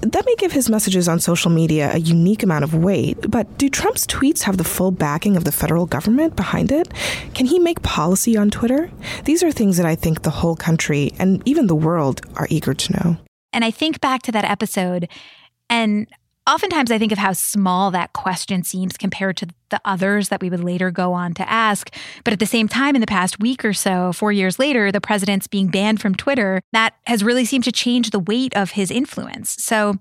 That 0.01 0.25
may 0.25 0.35
give 0.37 0.53
his 0.53 0.71
messages 0.71 1.09
on 1.09 1.21
social 1.21 1.51
media 1.51 1.91
a 1.93 1.99
unique 1.99 2.43
amount 2.43 2.65
of 2.65 2.75
weight, 2.75 3.31
but 3.31 3.59
do 3.59 3.69
Trump's 3.69 4.07
tweets 4.07 4.43
have 4.43 4.57
the 4.57 4.65
full 4.65 4.91
backing 4.91 5.37
of 5.37 5.45
the 5.45 5.53
federal 5.53 5.87
government 5.87 6.35
behind 6.35 6.73
it? 6.73 6.93
Can 7.35 7.47
he 7.47 7.59
make 7.59 7.83
policy 7.83 8.37
on 8.37 8.51
Twitter? 8.51 8.91
These 9.25 9.43
are 9.43 9.53
things 9.53 9.77
that 9.77 9.87
I 9.87 9.95
think 9.95 10.23
the 10.23 10.31
whole 10.31 10.57
country 10.57 11.13
and 11.19 11.43
even 11.45 11.67
the 11.67 11.75
world 11.75 12.23
are 12.37 12.47
eager 12.49 12.75
to 12.75 12.93
know. 12.93 13.17
And 13.53 13.65
I 13.65 13.71
think 13.71 14.01
back 14.01 14.23
to 14.23 14.33
that 14.33 14.45
episode, 14.45 15.09
and 15.69 16.07
oftentimes 16.49 16.91
I 16.91 16.99
think 16.99 17.13
of 17.13 17.19
how 17.19 17.33
small 17.33 17.91
that 17.93 18.13
question 18.13 18.63
seems 18.63 18.97
compared 18.97 19.37
to 19.39 19.47
the 19.71 19.81
others 19.85 20.29
that 20.29 20.41
we 20.41 20.51
would 20.51 20.63
later 20.63 20.91
go 20.91 21.13
on 21.13 21.35
to 21.35 21.51
ask. 21.51 21.95
But 22.25 22.33
at 22.33 22.39
the 22.39 22.47
same 22.47 22.69
time, 22.69 22.95
in 22.95 23.01
the 23.01 23.07
past 23.07 23.41
week 23.41 23.65
or 23.65 23.73
so, 23.73 24.13
four 24.13 24.31
years 24.31 24.59
later, 24.59 24.93
the 24.93 25.01
president's 25.01 25.47
being 25.47 25.69
banned 25.69 26.01
from 26.01 26.15
Twitter, 26.15 26.61
that 26.73 26.95
has 27.07 27.25
really 27.25 27.45
seemed 27.45 27.65
to 27.65 27.73
change 27.73 28.11
the 28.11 28.21
weight 28.21 28.55
of 28.55 28.73
his 28.73 28.91
influence. 28.91 29.57
So, 29.59 29.95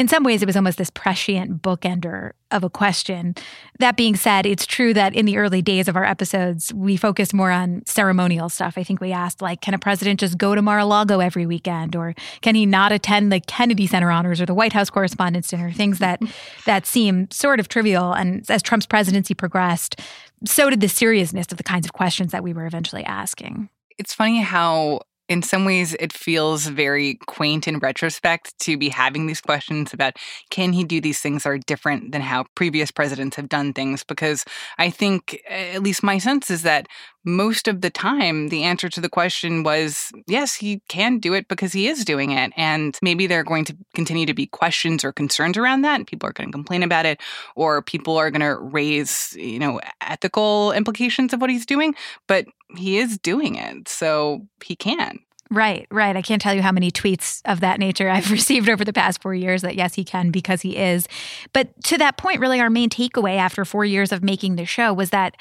in 0.00 0.08
some 0.08 0.24
ways, 0.24 0.40
it 0.40 0.46
was 0.46 0.56
almost 0.56 0.78
this 0.78 0.88
prescient 0.88 1.60
bookender 1.60 2.32
of 2.50 2.64
a 2.64 2.70
question. 2.70 3.34
That 3.80 3.98
being 3.98 4.16
said, 4.16 4.46
it's 4.46 4.64
true 4.64 4.94
that 4.94 5.14
in 5.14 5.26
the 5.26 5.36
early 5.36 5.60
days 5.60 5.88
of 5.88 5.94
our 5.94 6.06
episodes, 6.06 6.72
we 6.72 6.96
focused 6.96 7.34
more 7.34 7.50
on 7.50 7.82
ceremonial 7.84 8.48
stuff. 8.48 8.78
I 8.78 8.82
think 8.82 9.02
we 9.02 9.12
asked, 9.12 9.42
like, 9.42 9.60
can 9.60 9.74
a 9.74 9.78
president 9.78 10.18
just 10.18 10.38
go 10.38 10.54
to 10.54 10.62
Mar 10.62 10.78
a 10.78 10.86
Lago 10.86 11.20
every 11.20 11.44
weekend? 11.44 11.94
Or 11.94 12.14
can 12.40 12.54
he 12.54 12.64
not 12.64 12.92
attend 12.92 13.30
the 13.30 13.40
Kennedy 13.40 13.86
Center 13.86 14.10
honors 14.10 14.40
or 14.40 14.46
the 14.46 14.54
White 14.54 14.72
House 14.72 14.88
Correspondents' 14.88 15.48
Dinner? 15.48 15.70
Things 15.70 15.98
that, 15.98 16.22
that 16.64 16.86
seem 16.86 17.30
sort 17.30 17.60
of 17.60 17.68
trivial. 17.68 18.14
And 18.14 18.50
as 18.50 18.62
Trump's 18.62 18.86
presidency 18.86 19.34
progressed, 19.34 20.00
so 20.46 20.70
did 20.70 20.80
the 20.80 20.88
seriousness 20.88 21.48
of 21.50 21.58
the 21.58 21.62
kinds 21.62 21.84
of 21.84 21.92
questions 21.92 22.32
that 22.32 22.42
we 22.42 22.54
were 22.54 22.64
eventually 22.64 23.04
asking. 23.04 23.68
It's 23.98 24.14
funny 24.14 24.40
how 24.40 25.02
in 25.30 25.42
some 25.42 25.64
ways 25.64 25.94
it 26.00 26.12
feels 26.12 26.66
very 26.66 27.14
quaint 27.26 27.68
in 27.68 27.78
retrospect 27.78 28.58
to 28.58 28.76
be 28.76 28.88
having 28.88 29.26
these 29.26 29.40
questions 29.40 29.94
about 29.94 30.16
can 30.50 30.72
he 30.72 30.82
do 30.82 31.00
these 31.00 31.20
things 31.20 31.44
that 31.44 31.50
are 31.50 31.58
different 31.58 32.10
than 32.10 32.20
how 32.20 32.44
previous 32.56 32.90
presidents 32.90 33.36
have 33.36 33.48
done 33.48 33.72
things? 33.72 34.04
Because 34.04 34.44
i 34.78 34.90
think 34.90 35.40
at 35.48 35.82
least 35.82 36.02
my 36.02 36.18
sense 36.18 36.50
is 36.50 36.62
that 36.62 36.88
most 37.24 37.68
of 37.68 37.80
the 37.80 37.90
time 37.90 38.48
the 38.48 38.64
answer 38.64 38.88
to 38.88 39.00
the 39.00 39.08
question 39.08 39.62
was 39.62 40.10
yes 40.26 40.54
he 40.56 40.82
can 40.88 41.18
do 41.18 41.32
it 41.32 41.46
because 41.48 41.72
he 41.72 41.86
is 41.86 42.04
doing 42.04 42.32
it. 42.32 42.52
And 42.56 42.98
maybe 43.02 43.26
there 43.26 43.40
are 43.40 43.44
going 43.44 43.64
to 43.66 43.76
continue 43.94 44.26
to 44.26 44.34
be 44.34 44.46
questions 44.46 45.04
or 45.04 45.12
concerns 45.12 45.56
around 45.56 45.82
that 45.82 45.96
and 45.96 46.06
people 46.06 46.28
are 46.28 46.32
going 46.32 46.48
to 46.48 46.52
complain 46.52 46.82
about 46.82 47.06
it 47.06 47.20
or 47.54 47.82
people 47.82 48.16
are 48.16 48.30
going 48.30 48.40
to 48.40 48.56
raise 48.56 49.36
you 49.38 49.58
know 49.60 49.80
ethical 50.00 50.72
implications 50.72 51.32
of 51.32 51.40
what 51.40 51.50
he's 51.50 51.66
doing. 51.66 51.94
But 52.26 52.46
he 52.76 52.98
is 52.98 53.18
doing 53.18 53.56
it, 53.56 53.88
so 53.88 54.46
he 54.64 54.76
can. 54.76 55.20
Right, 55.52 55.88
right. 55.90 56.16
I 56.16 56.22
can't 56.22 56.40
tell 56.40 56.54
you 56.54 56.62
how 56.62 56.70
many 56.70 56.92
tweets 56.92 57.42
of 57.44 57.58
that 57.60 57.80
nature 57.80 58.08
I've 58.08 58.30
received 58.32 58.68
over 58.68 58.84
the 58.84 58.92
past 58.92 59.20
four 59.20 59.34
years 59.34 59.62
that 59.62 59.74
yes, 59.74 59.94
he 59.94 60.04
can 60.04 60.30
because 60.30 60.62
he 60.62 60.76
is. 60.76 61.08
But 61.52 61.82
to 61.84 61.98
that 61.98 62.16
point, 62.16 62.40
really, 62.40 62.60
our 62.60 62.70
main 62.70 62.88
takeaway 62.88 63.36
after 63.36 63.64
four 63.64 63.84
years 63.84 64.12
of 64.12 64.22
making 64.22 64.56
the 64.56 64.64
show 64.64 64.92
was 64.92 65.10
that 65.10 65.36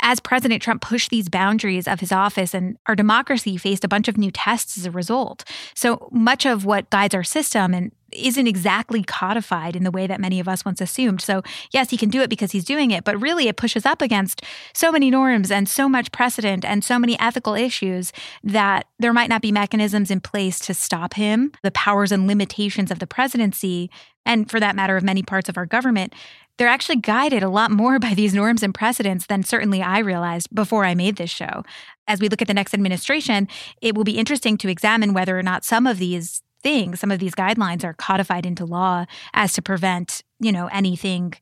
as 0.00 0.20
President 0.20 0.62
Trump 0.62 0.82
pushed 0.82 1.10
these 1.10 1.28
boundaries 1.28 1.88
of 1.88 2.00
his 2.00 2.12
office 2.12 2.54
and 2.54 2.76
our 2.86 2.94
democracy 2.94 3.56
faced 3.56 3.84
a 3.84 3.88
bunch 3.88 4.08
of 4.08 4.18
new 4.18 4.30
tests 4.30 4.76
as 4.76 4.84
a 4.84 4.90
result. 4.90 5.44
So 5.74 6.08
much 6.12 6.44
of 6.44 6.64
what 6.64 6.90
guides 6.90 7.14
our 7.14 7.24
system 7.24 7.72
and 7.72 7.92
isn't 8.12 8.46
exactly 8.46 9.02
codified 9.02 9.76
in 9.76 9.84
the 9.84 9.90
way 9.90 10.06
that 10.06 10.20
many 10.20 10.40
of 10.40 10.48
us 10.48 10.64
once 10.64 10.80
assumed. 10.80 11.20
So, 11.20 11.42
yes, 11.72 11.90
he 11.90 11.96
can 11.96 12.08
do 12.08 12.20
it 12.20 12.30
because 12.30 12.52
he's 12.52 12.64
doing 12.64 12.90
it, 12.90 13.04
but 13.04 13.20
really 13.20 13.48
it 13.48 13.56
pushes 13.56 13.84
up 13.84 14.00
against 14.00 14.42
so 14.74 14.92
many 14.92 15.10
norms 15.10 15.50
and 15.50 15.68
so 15.68 15.88
much 15.88 16.12
precedent 16.12 16.64
and 16.64 16.84
so 16.84 16.98
many 16.98 17.18
ethical 17.18 17.54
issues 17.54 18.12
that 18.44 18.86
there 18.98 19.12
might 19.12 19.28
not 19.28 19.42
be 19.42 19.52
mechanisms 19.52 20.10
in 20.10 20.20
place 20.20 20.58
to 20.60 20.74
stop 20.74 21.14
him. 21.14 21.52
The 21.62 21.70
powers 21.70 22.12
and 22.12 22.26
limitations 22.26 22.90
of 22.90 22.98
the 22.98 23.06
presidency, 23.06 23.90
and 24.24 24.50
for 24.50 24.60
that 24.60 24.76
matter, 24.76 24.96
of 24.96 25.02
many 25.02 25.22
parts 25.22 25.48
of 25.48 25.56
our 25.56 25.66
government, 25.66 26.14
they're 26.58 26.68
actually 26.68 26.96
guided 26.96 27.42
a 27.42 27.48
lot 27.48 27.70
more 27.70 27.98
by 28.06 28.14
these 28.14 28.34
norms 28.34 28.62
and 28.62 28.74
precedents 28.74 29.26
than 29.26 29.42
certainly 29.42 29.82
I 29.82 29.98
realized 29.98 30.54
before 30.54 30.84
I 30.84 30.94
made 30.94 31.16
this 31.16 31.30
show. 31.30 31.64
As 32.08 32.20
we 32.20 32.28
look 32.28 32.40
at 32.40 32.48
the 32.48 32.54
next 32.54 32.72
administration, 32.72 33.48
it 33.82 33.94
will 33.96 34.04
be 34.04 34.18
interesting 34.18 34.56
to 34.58 34.68
examine 34.68 35.12
whether 35.12 35.36
or 35.38 35.42
not 35.42 35.64
some 35.64 35.86
of 35.86 35.98
these 35.98 36.42
some 36.94 37.10
of 37.10 37.18
these 37.18 37.34
guidelines 37.34 37.84
are 37.84 37.94
codified 37.94 38.44
into 38.44 38.64
law 38.64 39.06
as 39.34 39.52
to 39.54 39.62
prevent, 39.62 40.22
you 40.40 40.52
know, 40.52 40.66
anything 40.68 41.34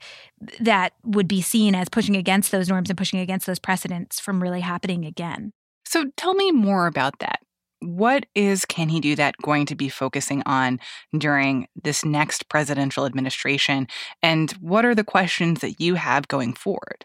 that 0.61 0.93
would 1.03 1.29
be 1.29 1.41
seen 1.41 1.75
as 1.75 1.89
pushing 1.89 2.17
against 2.17 2.51
those 2.51 2.69
norms 2.69 2.91
and 2.91 2.99
pushing 2.99 3.21
against 3.21 3.47
those 3.47 3.59
precedents 3.59 4.21
from 4.21 4.43
really 4.43 4.61
happening 4.61 5.05
again. 5.05 5.53
So 5.87 6.11
tell 6.17 6.35
me 6.35 6.51
more 6.53 6.87
about 6.87 7.19
that. 7.21 7.41
What 7.81 8.25
is 8.35 8.65
Can 8.65 8.89
He 8.89 9.01
Do 9.01 9.15
That 9.15 9.37
going 9.43 9.67
to 9.67 9.75
be 9.75 9.89
focusing 9.89 10.43
on 10.47 10.81
during 11.17 11.67
this 11.83 12.05
next 12.05 12.49
presidential 12.49 13.05
administration? 13.05 13.89
And 14.23 14.53
what 14.53 14.85
are 14.85 14.95
the 14.95 15.05
questions 15.05 15.61
that 15.61 15.81
you 15.81 15.95
have 15.97 16.29
going 16.29 16.55
forward? 16.55 17.05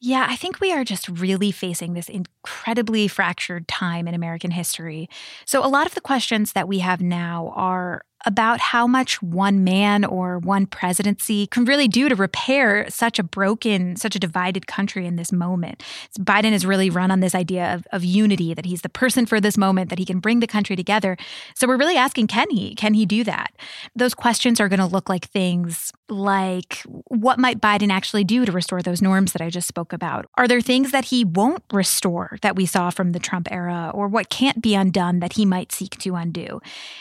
Yeah, 0.00 0.26
I 0.28 0.36
think 0.36 0.60
we 0.60 0.72
are 0.72 0.84
just 0.84 1.08
really 1.08 1.50
facing 1.50 1.94
this 1.94 2.08
incredibly 2.08 3.08
fractured 3.08 3.66
time 3.66 4.06
in 4.06 4.14
American 4.14 4.52
history. 4.52 5.08
So, 5.44 5.64
a 5.64 5.66
lot 5.66 5.86
of 5.86 5.94
the 5.94 6.00
questions 6.00 6.52
that 6.52 6.68
we 6.68 6.78
have 6.78 7.00
now 7.00 7.52
are 7.56 8.02
about 8.26 8.60
how 8.60 8.86
much 8.86 9.22
one 9.22 9.64
man 9.64 10.04
or 10.04 10.38
one 10.38 10.66
presidency 10.66 11.46
can 11.46 11.64
really 11.64 11.88
do 11.88 12.08
to 12.08 12.14
repair 12.14 12.88
such 12.90 13.18
a 13.18 13.22
broken, 13.22 13.96
such 13.96 14.16
a 14.16 14.18
divided 14.18 14.66
country 14.66 15.06
in 15.06 15.16
this 15.16 15.32
moment. 15.32 15.82
Biden 16.18 16.52
has 16.52 16.66
really 16.66 16.90
run 16.90 17.10
on 17.10 17.20
this 17.20 17.34
idea 17.34 17.72
of, 17.74 17.86
of 17.92 18.04
unity, 18.04 18.54
that 18.54 18.66
he's 18.66 18.82
the 18.82 18.88
person 18.88 19.26
for 19.26 19.40
this 19.40 19.56
moment, 19.56 19.90
that 19.90 19.98
he 19.98 20.04
can 20.04 20.18
bring 20.18 20.40
the 20.40 20.46
country 20.46 20.76
together. 20.76 21.16
So 21.54 21.66
we're 21.66 21.76
really 21.76 21.96
asking, 21.96 22.26
can 22.26 22.50
he? 22.50 22.74
Can 22.74 22.94
he 22.94 23.06
do 23.06 23.24
that? 23.24 23.52
Those 23.94 24.14
questions 24.14 24.60
are 24.60 24.68
going 24.68 24.80
to 24.80 24.86
look 24.86 25.08
like 25.08 25.26
things 25.26 25.92
like 26.08 26.82
what 27.06 27.38
might 27.38 27.60
Biden 27.60 27.90
actually 27.90 28.24
do 28.24 28.44
to 28.44 28.52
restore 28.52 28.82
those 28.82 29.02
norms 29.02 29.32
that 29.32 29.42
I 29.42 29.50
just 29.50 29.68
spoke 29.68 29.92
about? 29.92 30.26
Are 30.36 30.48
there 30.48 30.60
things 30.60 30.90
that 30.90 31.06
he 31.06 31.24
won't 31.24 31.62
restore 31.72 32.38
that 32.42 32.56
we 32.56 32.66
saw 32.66 32.90
from 32.90 33.12
the 33.12 33.18
Trump 33.18 33.48
era, 33.50 33.90
or 33.94 34.08
what 34.08 34.30
can't 34.30 34.62
be 34.62 34.74
undone 34.74 35.20
that 35.20 35.34
he 35.34 35.44
might 35.44 35.72
seek 35.72 35.98
to 35.98 36.14
undo? 36.14 36.60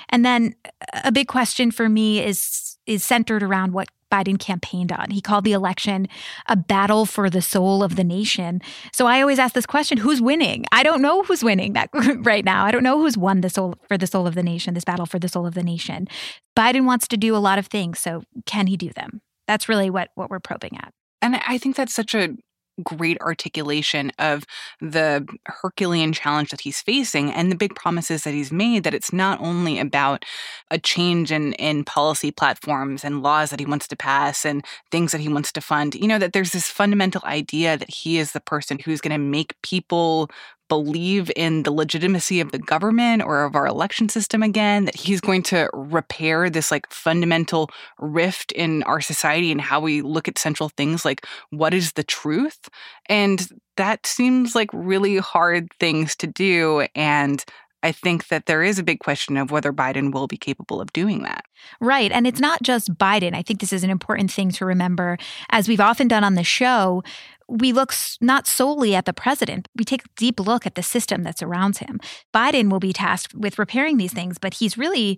And 0.10 0.26
then 0.26 0.56
a 1.04 1.12
big 1.18 1.28
question 1.28 1.72
for 1.72 1.90
me 1.90 2.24
is 2.24 2.78
is 2.86 3.04
centered 3.04 3.42
around 3.42 3.74
what 3.74 3.88
Biden 4.12 4.38
campaigned 4.38 4.92
on. 4.92 5.10
He 5.10 5.20
called 5.20 5.46
the 5.46 5.52
election 5.52 6.08
a 6.46 6.56
battle 6.56 7.08
for 7.08 7.28
the 7.28 7.42
soul 7.42 7.82
of 7.82 7.96
the 7.96 8.04
nation. 8.04 8.62
So 8.94 9.08
I 9.08 9.20
always 9.22 9.40
ask 9.40 9.56
this 9.56 9.66
question, 9.66 9.98
who's 9.98 10.22
winning? 10.22 10.64
I 10.72 10.84
don't 10.84 11.02
know 11.02 11.24
who's 11.24 11.44
winning 11.44 11.74
that 11.74 11.90
right 12.20 12.46
now. 12.46 12.66
I 12.66 12.72
don't 12.72 12.84
know 12.84 13.00
who's 13.00 13.18
won 13.18 13.42
the 13.42 13.50
soul 13.50 13.74
for 13.88 13.98
the 13.98 14.06
soul 14.06 14.28
of 14.28 14.36
the 14.36 14.44
nation, 14.44 14.76
this 14.76 14.86
battle 14.86 15.08
for 15.08 15.18
the 15.18 15.28
soul 15.28 15.48
of 15.48 15.56
the 15.56 15.64
nation. 15.64 16.08
Biden 16.56 16.86
wants 16.86 17.08
to 17.08 17.18
do 17.18 17.36
a 17.36 17.42
lot 17.48 17.58
of 17.58 17.66
things, 17.66 17.98
so 17.98 18.22
can 18.46 18.68
he 18.68 18.78
do 18.78 18.92
them? 18.92 19.22
That's 19.48 19.68
really 19.68 19.90
what 19.90 20.10
what 20.14 20.30
we're 20.30 20.40
probing 20.40 20.78
at. 20.78 20.94
And 21.24 21.42
I 21.48 21.58
think 21.58 21.76
that's 21.76 21.96
such 21.96 22.14
a 22.14 22.36
great 22.84 23.20
articulation 23.22 24.12
of 24.20 24.46
the 24.80 25.28
Herculean 25.46 26.14
challenge 26.14 26.50
that 26.52 26.62
he's 26.62 26.82
facing 26.82 27.32
and 27.32 27.52
the 27.52 27.56
big 27.56 27.76
promises 27.76 28.24
that 28.24 28.34
he's 28.34 28.52
made 28.52 28.84
that 28.84 28.94
it's 28.94 29.12
not 29.12 29.40
only 29.42 29.80
about 29.80 30.26
a 30.70 30.78
change 30.78 31.32
in, 31.32 31.54
in 31.54 31.84
policy 31.84 32.32
platforms 32.32 33.04
and 33.04 33.24
laws 33.24 33.50
that 33.50 33.60
he 33.60 33.66
wants 33.66 33.88
to 33.88 33.96
pass 33.96 34.46
and 34.46 34.66
things 34.92 35.12
that 35.12 35.22
he 35.22 35.30
wants 35.30 35.52
to 35.52 35.62
fund, 35.62 35.96
you 35.96 36.08
know, 36.08 36.20
that 36.20 36.34
there's 36.34 36.52
this 36.52 36.70
fundamental 36.70 37.22
idea 37.26 37.78
that 37.78 37.90
he 37.90 38.18
is 38.18 38.32
the 38.32 38.40
person 38.40 38.78
who's 38.80 39.02
going 39.02 39.12
to 39.12 39.18
make 39.18 39.60
people 39.62 40.30
believe 40.70 41.32
in 41.36 41.64
the 41.64 41.72
legitimacy 41.72 42.40
of 42.40 42.52
the 42.52 42.60
government 42.60 43.24
or 43.24 43.44
of 43.44 43.56
our 43.56 43.66
election 43.66 44.10
system 44.10 44.44
again, 44.44 44.86
that 44.86 44.96
he's 44.96 45.22
going 45.22 45.44
to 45.44 45.70
repair 45.74 46.50
this 46.50 46.72
like 46.72 46.92
fundamental 46.92 47.70
rift 48.00 48.52
in 48.52 48.84
our 48.84 49.02
society 49.02 49.52
and 49.52 49.62
how 49.62 49.80
we 49.80 50.02
look 50.02 50.28
at 50.28 50.38
central 50.38 50.70
things 50.70 51.06
like 51.06 51.26
what 51.50 51.74
is 51.74 51.94
the 51.94 52.04
truth? 52.04 52.70
And 53.08 53.48
that 53.78 54.06
seems 54.06 54.56
like 54.56 54.70
really 54.74 55.18
hard 55.18 55.70
things 55.80 56.16
to 56.18 56.28
do. 56.28 56.86
And 56.96 57.44
I 57.84 57.92
think 57.92 58.28
that 58.30 58.48
there 58.48 58.64
is 58.64 58.80
a 58.80 58.84
big 58.84 59.00
question 59.00 59.38
of 59.38 59.52
whether 59.52 59.72
Biden 59.72 60.12
will 60.12 60.28
be 60.28 60.38
capable 60.38 60.82
of 60.82 60.92
doing 60.94 61.24
that. 61.24 61.46
Right. 61.80 62.12
And 62.12 62.26
it's 62.26 62.40
not 62.40 62.64
just 62.64 62.94
Biden. 62.96 63.36
I 63.36 63.44
think 63.44 63.60
this 63.60 63.72
is 63.72 63.84
an 63.84 63.90
important 63.90 64.32
thing 64.32 64.52
to 64.52 64.66
remember. 64.66 65.18
As 65.52 65.68
we've 65.68 65.80
often 65.80 66.08
done 66.08 66.24
on 66.24 66.34
the 66.34 66.44
show, 66.44 67.04
we 67.50 67.72
look 67.72 67.94
not 68.22 68.48
solely 68.48 68.94
at 68.96 69.06
the 69.06 69.14
president, 69.14 69.68
we 69.76 69.84
take 69.84 70.04
a 70.04 70.10
deep 70.16 70.40
look 70.40 70.66
at 70.66 70.76
the 70.76 70.84
system 70.84 71.24
that 71.24 71.38
surrounds 71.38 71.80
him. 71.80 72.00
Biden 72.36 72.70
will 72.70 72.80
be 72.80 72.94
tasked 72.94 73.34
with 73.34 73.58
repairing 73.58 73.98
these 73.98 74.14
things, 74.14 74.38
but 74.38 74.56
he's 74.56 74.78
really 74.78 75.18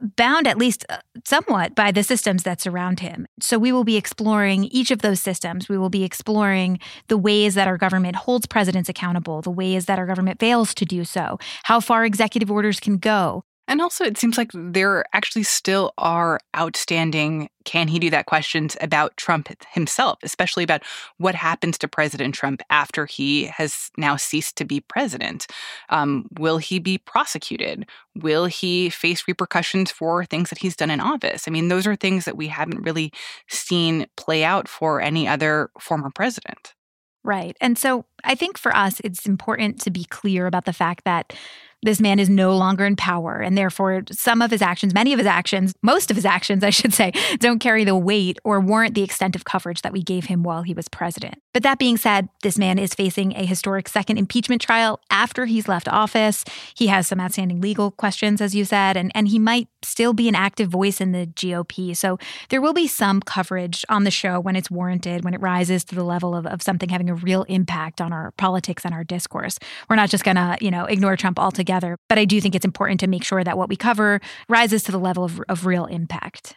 bound, 0.00 0.46
at 0.46 0.58
least 0.58 0.84
uh, 0.88 0.98
somewhat, 1.24 1.74
by 1.74 1.90
the 1.90 2.02
systems 2.02 2.42
that 2.42 2.60
surround 2.60 3.00
him. 3.00 3.26
So 3.40 3.58
we 3.58 3.72
will 3.72 3.84
be 3.84 3.96
exploring 3.96 4.64
each 4.64 4.90
of 4.90 5.02
those 5.02 5.20
systems. 5.20 5.68
We 5.68 5.78
will 5.78 5.90
be 5.90 6.04
exploring 6.04 6.78
the 7.08 7.18
ways 7.18 7.54
that 7.54 7.68
our 7.68 7.78
government 7.78 8.16
holds 8.16 8.46
presidents 8.46 8.88
accountable, 8.88 9.42
the 9.42 9.50
ways 9.50 9.86
that 9.86 9.98
our 9.98 10.06
government 10.06 10.40
fails 10.40 10.74
to 10.74 10.84
do 10.84 11.04
so, 11.04 11.38
how 11.64 11.80
far 11.80 12.04
executive 12.04 12.50
orders 12.50 12.80
can 12.80 12.98
go, 12.98 13.44
and 13.70 13.80
also, 13.80 14.04
it 14.04 14.18
seems 14.18 14.36
like 14.36 14.50
there 14.52 15.04
actually 15.12 15.44
still 15.44 15.94
are 15.96 16.40
outstanding 16.56 17.48
can 17.64 17.86
he 17.86 18.00
do 18.00 18.10
that 18.10 18.26
questions 18.26 18.76
about 18.80 19.16
Trump 19.16 19.48
himself, 19.72 20.18
especially 20.24 20.64
about 20.64 20.82
what 21.18 21.36
happens 21.36 21.78
to 21.78 21.86
President 21.86 22.34
Trump 22.34 22.62
after 22.68 23.06
he 23.06 23.44
has 23.44 23.92
now 23.96 24.16
ceased 24.16 24.56
to 24.56 24.64
be 24.64 24.80
president. 24.80 25.46
Um, 25.88 26.26
will 26.36 26.58
he 26.58 26.80
be 26.80 26.98
prosecuted? 26.98 27.86
Will 28.16 28.46
he 28.46 28.90
face 28.90 29.28
repercussions 29.28 29.92
for 29.92 30.24
things 30.24 30.50
that 30.50 30.58
he's 30.58 30.74
done 30.74 30.90
in 30.90 30.98
office? 30.98 31.46
I 31.46 31.52
mean, 31.52 31.68
those 31.68 31.86
are 31.86 31.94
things 31.94 32.24
that 32.24 32.36
we 32.36 32.48
haven't 32.48 32.82
really 32.82 33.12
seen 33.48 34.08
play 34.16 34.42
out 34.42 34.66
for 34.66 35.00
any 35.00 35.28
other 35.28 35.70
former 35.78 36.10
president. 36.12 36.74
Right. 37.22 37.56
And 37.60 37.76
so 37.76 38.06
I 38.24 38.34
think 38.34 38.56
for 38.56 38.74
us, 38.74 39.00
it's 39.04 39.26
important 39.26 39.80
to 39.82 39.90
be 39.90 40.04
clear 40.04 40.46
about 40.46 40.64
the 40.64 40.72
fact 40.72 41.04
that 41.04 41.34
this 41.82 42.00
man 42.00 42.18
is 42.18 42.28
no 42.28 42.56
longer 42.56 42.84
in 42.84 42.94
power, 42.94 43.36
and 43.36 43.56
therefore 43.56 44.02
some 44.10 44.42
of 44.42 44.50
his 44.50 44.60
actions, 44.60 44.92
many 44.92 45.12
of 45.12 45.18
his 45.18 45.26
actions, 45.26 45.72
most 45.82 46.10
of 46.10 46.16
his 46.16 46.26
actions, 46.26 46.62
I 46.70 46.70
should 46.70 46.92
say, 46.92 47.12
don't 47.38 47.58
carry 47.58 47.84
the 47.84 47.96
weight 47.96 48.38
or 48.44 48.60
warrant 48.60 48.94
the 48.94 49.02
extent 49.02 49.34
of 49.34 49.44
coverage 49.44 49.82
that 49.82 49.92
we 49.92 50.02
gave 50.02 50.26
him 50.26 50.42
while 50.42 50.62
he 50.62 50.74
was 50.74 50.88
president. 50.88 51.40
But 51.52 51.62
that 51.62 51.78
being 51.78 51.96
said, 51.96 52.28
this 52.42 52.58
man 52.58 52.78
is 52.78 52.94
facing 52.94 53.32
a 53.32 53.44
historic 53.44 53.88
second 53.88 54.18
impeachment 54.18 54.62
trial 54.62 55.00
after 55.10 55.46
he's 55.46 55.68
left 55.68 55.88
office. 55.88 56.44
He 56.74 56.88
has 56.88 57.06
some 57.06 57.20
outstanding 57.20 57.60
legal 57.60 57.90
questions, 57.90 58.40
as 58.40 58.54
you 58.54 58.64
said, 58.64 58.96
and, 58.96 59.10
and 59.14 59.28
he 59.28 59.38
might 59.38 59.68
still 59.82 60.12
be 60.12 60.28
an 60.28 60.34
active 60.34 60.68
voice 60.68 61.00
in 61.00 61.12
the 61.12 61.26
GOP. 61.26 61.96
So 61.96 62.18
there 62.50 62.60
will 62.60 62.74
be 62.74 62.86
some 62.86 63.20
coverage 63.20 63.84
on 63.88 64.04
the 64.04 64.10
show 64.10 64.38
when 64.38 64.54
it's 64.54 64.70
warranted, 64.70 65.24
when 65.24 65.34
it 65.34 65.40
rises 65.40 65.82
to 65.84 65.94
the 65.94 66.04
level 66.04 66.34
of, 66.34 66.46
of 66.46 66.62
something 66.62 66.88
having 66.88 67.10
a 67.10 67.14
real 67.14 67.44
impact 67.44 68.00
on 68.00 68.12
our 68.12 68.32
politics 68.32 68.84
and 68.84 68.94
our 68.94 69.02
discourse. 69.02 69.58
We're 69.88 69.96
not 69.96 70.10
just 70.10 70.24
going 70.24 70.36
to, 70.36 70.56
you 70.60 70.70
know, 70.70 70.84
ignore 70.84 71.16
Trump 71.16 71.38
altogether 71.38 71.69
together. 71.70 71.96
But 72.08 72.18
I 72.18 72.24
do 72.24 72.40
think 72.40 72.54
it's 72.54 72.64
important 72.64 72.98
to 73.00 73.06
make 73.06 73.22
sure 73.22 73.44
that 73.44 73.56
what 73.56 73.68
we 73.68 73.76
cover 73.76 74.20
rises 74.48 74.82
to 74.84 74.92
the 74.92 74.98
level 74.98 75.22
of, 75.24 75.40
of 75.48 75.66
real 75.66 75.86
impact. 75.86 76.56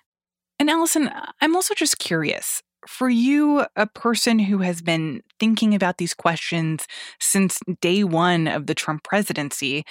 And 0.59 0.69
Allison, 0.69 1.09
I'm 1.39 1.55
also 1.55 1.75
just 1.75 1.99
curious. 1.99 2.61
For 2.87 3.09
you, 3.09 3.65
a 3.75 3.87
person 3.87 4.39
who 4.39 4.57
has 4.59 4.81
been 4.81 5.21
thinking 5.39 5.73
about 5.75 5.99
these 5.99 6.13
questions 6.13 6.85
since 7.19 7.59
day 7.79 8.03
one 8.03 8.47
of 8.47 8.65
the 8.65 8.75
Trump 8.75 9.03
presidency, 9.03 9.85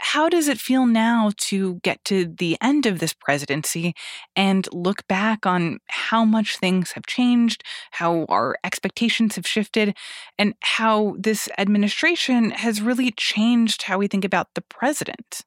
how 0.00 0.28
does 0.28 0.48
it 0.48 0.58
feel 0.58 0.86
now 0.86 1.30
to 1.36 1.74
get 1.82 2.04
to 2.06 2.26
the 2.26 2.56
end 2.60 2.86
of 2.86 2.98
this 2.98 3.12
presidency 3.12 3.94
and 4.36 4.68
look 4.72 5.06
back 5.08 5.46
on 5.46 5.78
how 5.88 6.24
much 6.24 6.56
things 6.56 6.92
have 6.92 7.06
changed, 7.06 7.62
how 7.92 8.24
our 8.28 8.56
expectations 8.64 9.36
have 9.36 9.46
shifted, 9.46 9.96
and 10.38 10.54
how 10.62 11.16
this 11.18 11.48
administration 11.58 12.50
has 12.50 12.82
really 12.82 13.12
changed 13.12 13.82
how 13.82 13.98
we 13.98 14.08
think 14.08 14.24
about 14.24 14.48
the 14.54 14.62
president? 14.62 15.42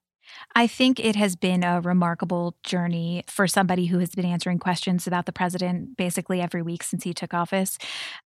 I 0.55 0.67
think 0.67 0.99
it 0.99 1.15
has 1.15 1.35
been 1.35 1.63
a 1.63 1.81
remarkable 1.81 2.55
journey 2.63 3.23
for 3.27 3.47
somebody 3.47 3.87
who 3.87 3.99
has 3.99 4.09
been 4.09 4.25
answering 4.25 4.59
questions 4.59 5.07
about 5.07 5.25
the 5.25 5.31
president 5.31 5.97
basically 5.97 6.41
every 6.41 6.61
week 6.61 6.83
since 6.83 7.03
he 7.03 7.13
took 7.13 7.33
office. 7.33 7.77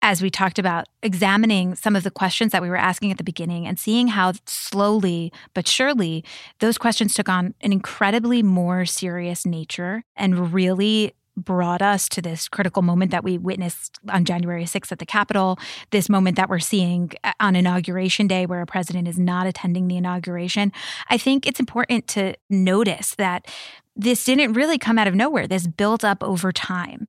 As 0.02 0.22
we 0.22 0.30
talked 0.30 0.60
about, 0.60 0.88
examining 1.04 1.76
some 1.76 1.96
of 1.96 2.04
the 2.04 2.12
questions 2.12 2.52
that 2.52 2.62
we 2.62 2.70
were 2.70 2.76
asking 2.76 3.12
at 3.12 3.18
the 3.18 3.24
beginning 3.24 3.68
and 3.68 3.78
seeing 3.78 4.08
how 4.08 4.34
slowly 4.46 5.32
but 5.54 5.68
surely 5.68 6.24
those 6.60 6.78
questions 6.78 7.14
took 7.14 7.30
on 7.30 7.54
an 7.62 7.72
incredibly 7.72 8.42
more 8.42 8.86
serious 8.86 9.46
nature 9.46 10.04
and 10.16 10.54
really 10.54 11.14
brought 11.38 11.82
us 11.82 12.08
to 12.10 12.22
this 12.22 12.48
critical 12.48 12.82
moment 12.82 13.12
that 13.12 13.24
we 13.24 13.38
witnessed 13.38 14.00
on 14.10 14.26
January 14.26 14.66
6th 14.66 14.92
at 14.92 15.00
the 15.00 15.06
Capitol, 15.06 15.58
this 15.92 16.10
moment 16.10 16.38
that 16.38 16.50
we're 16.50 16.60
seeing 16.60 17.12
uh, 17.24 17.34
on 17.40 17.56
Inauguration 17.56 18.28
Day 18.28 18.46
where 18.46 18.62
a 18.62 18.66
president 18.66 19.08
is 19.08 19.20
not 19.20 19.48
attending 19.48 19.88
the 19.88 19.98
inauguration. 19.98 20.72
I 21.10 21.18
think 21.18 21.48
it's 21.48 21.60
important 21.60 22.08
to 22.10 22.36
notice 22.50 23.16
that 23.16 23.48
this 23.96 24.26
didn't 24.26 24.54
really 24.54 24.78
come 24.78 24.98
out 24.98 25.08
of 25.08 25.16
nowhere. 25.16 25.48
This 25.48 25.68
built 25.68 26.04
up 26.04 26.22
over 26.22 26.52
time. 26.52 27.08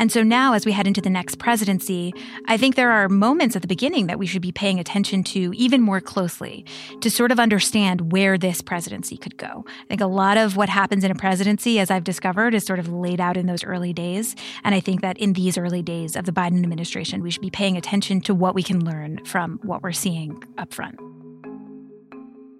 And 0.00 0.10
so 0.10 0.22
now, 0.22 0.54
as 0.54 0.64
we 0.64 0.72
head 0.72 0.86
into 0.86 1.02
the 1.02 1.10
next 1.10 1.38
presidency, 1.38 2.14
I 2.46 2.56
think 2.56 2.74
there 2.74 2.90
are 2.90 3.06
moments 3.10 3.54
at 3.54 3.60
the 3.60 3.68
beginning 3.68 4.06
that 4.06 4.18
we 4.18 4.24
should 4.24 4.40
be 4.40 4.50
paying 4.50 4.80
attention 4.80 5.22
to 5.24 5.52
even 5.54 5.82
more 5.82 6.00
closely 6.00 6.64
to 7.02 7.10
sort 7.10 7.30
of 7.30 7.38
understand 7.38 8.10
where 8.10 8.38
this 8.38 8.62
presidency 8.62 9.18
could 9.18 9.36
go. 9.36 9.66
I 9.68 9.84
think 9.88 10.00
a 10.00 10.06
lot 10.06 10.38
of 10.38 10.56
what 10.56 10.70
happens 10.70 11.04
in 11.04 11.10
a 11.10 11.14
presidency, 11.14 11.78
as 11.78 11.90
I've 11.90 12.04
discovered, 12.04 12.54
is 12.54 12.64
sort 12.64 12.78
of 12.78 12.90
laid 12.90 13.20
out 13.20 13.36
in 13.36 13.44
those 13.44 13.62
early 13.62 13.92
days. 13.92 14.34
And 14.64 14.74
I 14.74 14.80
think 14.80 15.02
that 15.02 15.18
in 15.18 15.34
these 15.34 15.58
early 15.58 15.82
days 15.82 16.16
of 16.16 16.24
the 16.24 16.32
Biden 16.32 16.62
administration, 16.62 17.22
we 17.22 17.30
should 17.30 17.42
be 17.42 17.50
paying 17.50 17.76
attention 17.76 18.22
to 18.22 18.34
what 18.34 18.54
we 18.54 18.62
can 18.62 18.82
learn 18.82 19.22
from 19.26 19.60
what 19.64 19.82
we're 19.82 19.92
seeing 19.92 20.42
up 20.56 20.72
front. 20.72 20.98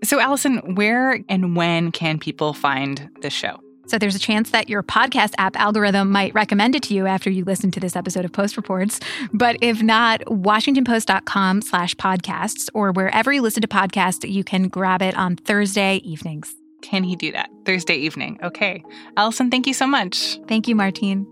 So, 0.04 0.20
Allison, 0.20 0.74
where 0.74 1.24
and 1.30 1.56
when 1.56 1.90
can 1.90 2.18
people 2.18 2.52
find 2.52 3.08
this 3.22 3.32
show? 3.32 3.60
So 3.90 3.98
there's 3.98 4.14
a 4.14 4.20
chance 4.20 4.50
that 4.50 4.68
your 4.68 4.84
podcast 4.84 5.32
app 5.36 5.56
algorithm 5.56 6.12
might 6.12 6.32
recommend 6.32 6.76
it 6.76 6.82
to 6.84 6.94
you 6.94 7.06
after 7.06 7.28
you 7.28 7.44
listen 7.44 7.72
to 7.72 7.80
this 7.80 7.96
episode 7.96 8.24
of 8.24 8.32
Post 8.32 8.56
Reports. 8.56 9.00
But 9.32 9.56
if 9.60 9.82
not, 9.82 10.20
WashingtonPost.com 10.26 11.62
slash 11.62 11.96
podcasts 11.96 12.70
or 12.72 12.92
wherever 12.92 13.32
you 13.32 13.42
listen 13.42 13.62
to 13.62 13.68
podcasts, 13.68 14.30
you 14.30 14.44
can 14.44 14.68
grab 14.68 15.02
it 15.02 15.16
on 15.16 15.34
Thursday 15.34 15.96
evenings. 16.04 16.54
Can 16.82 17.02
he 17.02 17.16
do 17.16 17.32
that? 17.32 17.50
Thursday 17.64 17.96
evening. 17.96 18.38
Okay. 18.44 18.84
Allison, 19.16 19.50
thank 19.50 19.66
you 19.66 19.74
so 19.74 19.88
much. 19.88 20.38
Thank 20.46 20.68
you, 20.68 20.76
Martine. 20.76 21.26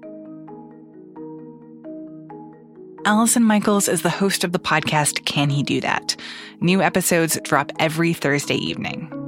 Allison 3.05 3.45
Michaels 3.45 3.89
is 3.89 4.03
the 4.03 4.11
host 4.11 4.43
of 4.43 4.51
the 4.51 4.59
podcast 4.59 5.25
Can 5.25 5.49
He 5.49 5.63
Do 5.63 5.81
That? 5.81 6.17
New 6.61 6.83
episodes 6.83 7.39
drop 7.45 7.71
every 7.79 8.13
Thursday 8.13 8.57
evening. 8.57 9.28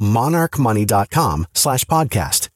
monarchmoney.com 0.00 1.46
slash 1.54 1.84
podcast. 1.84 2.48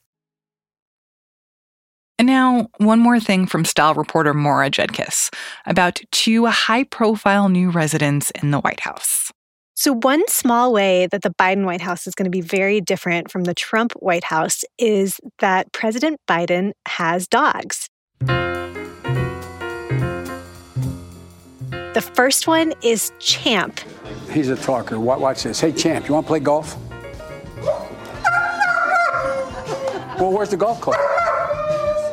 And 2.18 2.26
now, 2.26 2.68
one 2.76 3.00
more 3.00 3.18
thing 3.18 3.46
from 3.46 3.64
style 3.64 3.94
reporter 3.94 4.33
Maura 4.33 4.70
Judkis 4.70 5.28
about 5.66 6.00
two 6.12 6.46
high 6.46 6.85
profile 6.85 7.48
new 7.48 7.70
residents 7.70 8.31
in 8.42 8.52
the 8.52 8.61
White 8.61 8.78
House. 8.81 9.33
So, 9.74 9.94
one 9.94 10.22
small 10.28 10.72
way 10.72 11.09
that 11.11 11.22
the 11.22 11.31
Biden 11.31 11.64
White 11.64 11.81
House 11.81 12.07
is 12.07 12.14
going 12.14 12.26
to 12.26 12.31
be 12.31 12.42
very 12.42 12.81
different 12.81 13.31
from 13.31 13.42
the 13.42 13.55
Trump 13.55 13.92
White 13.94 14.22
House 14.22 14.62
is 14.78 15.18
that 15.40 15.72
President 15.72 16.20
Biden 16.28 16.72
has 16.87 17.26
dogs. 17.26 17.88
The 21.94 22.11
first 22.14 22.46
one 22.46 22.72
is 22.83 23.11
Champ. 23.18 23.81
He's 24.31 24.48
a 24.48 24.57
talker. 24.57 25.00
Watch 25.00 25.42
this. 25.42 25.61
Hey, 25.61 25.72
Champ, 25.72 26.07
you 26.07 26.14
want 26.14 26.26
to 26.26 26.28
play 26.28 26.40
golf? 26.40 26.76
Well, 30.18 30.33
where's 30.33 30.51
the 30.51 30.57
golf 30.57 30.81
club? 30.81 31.01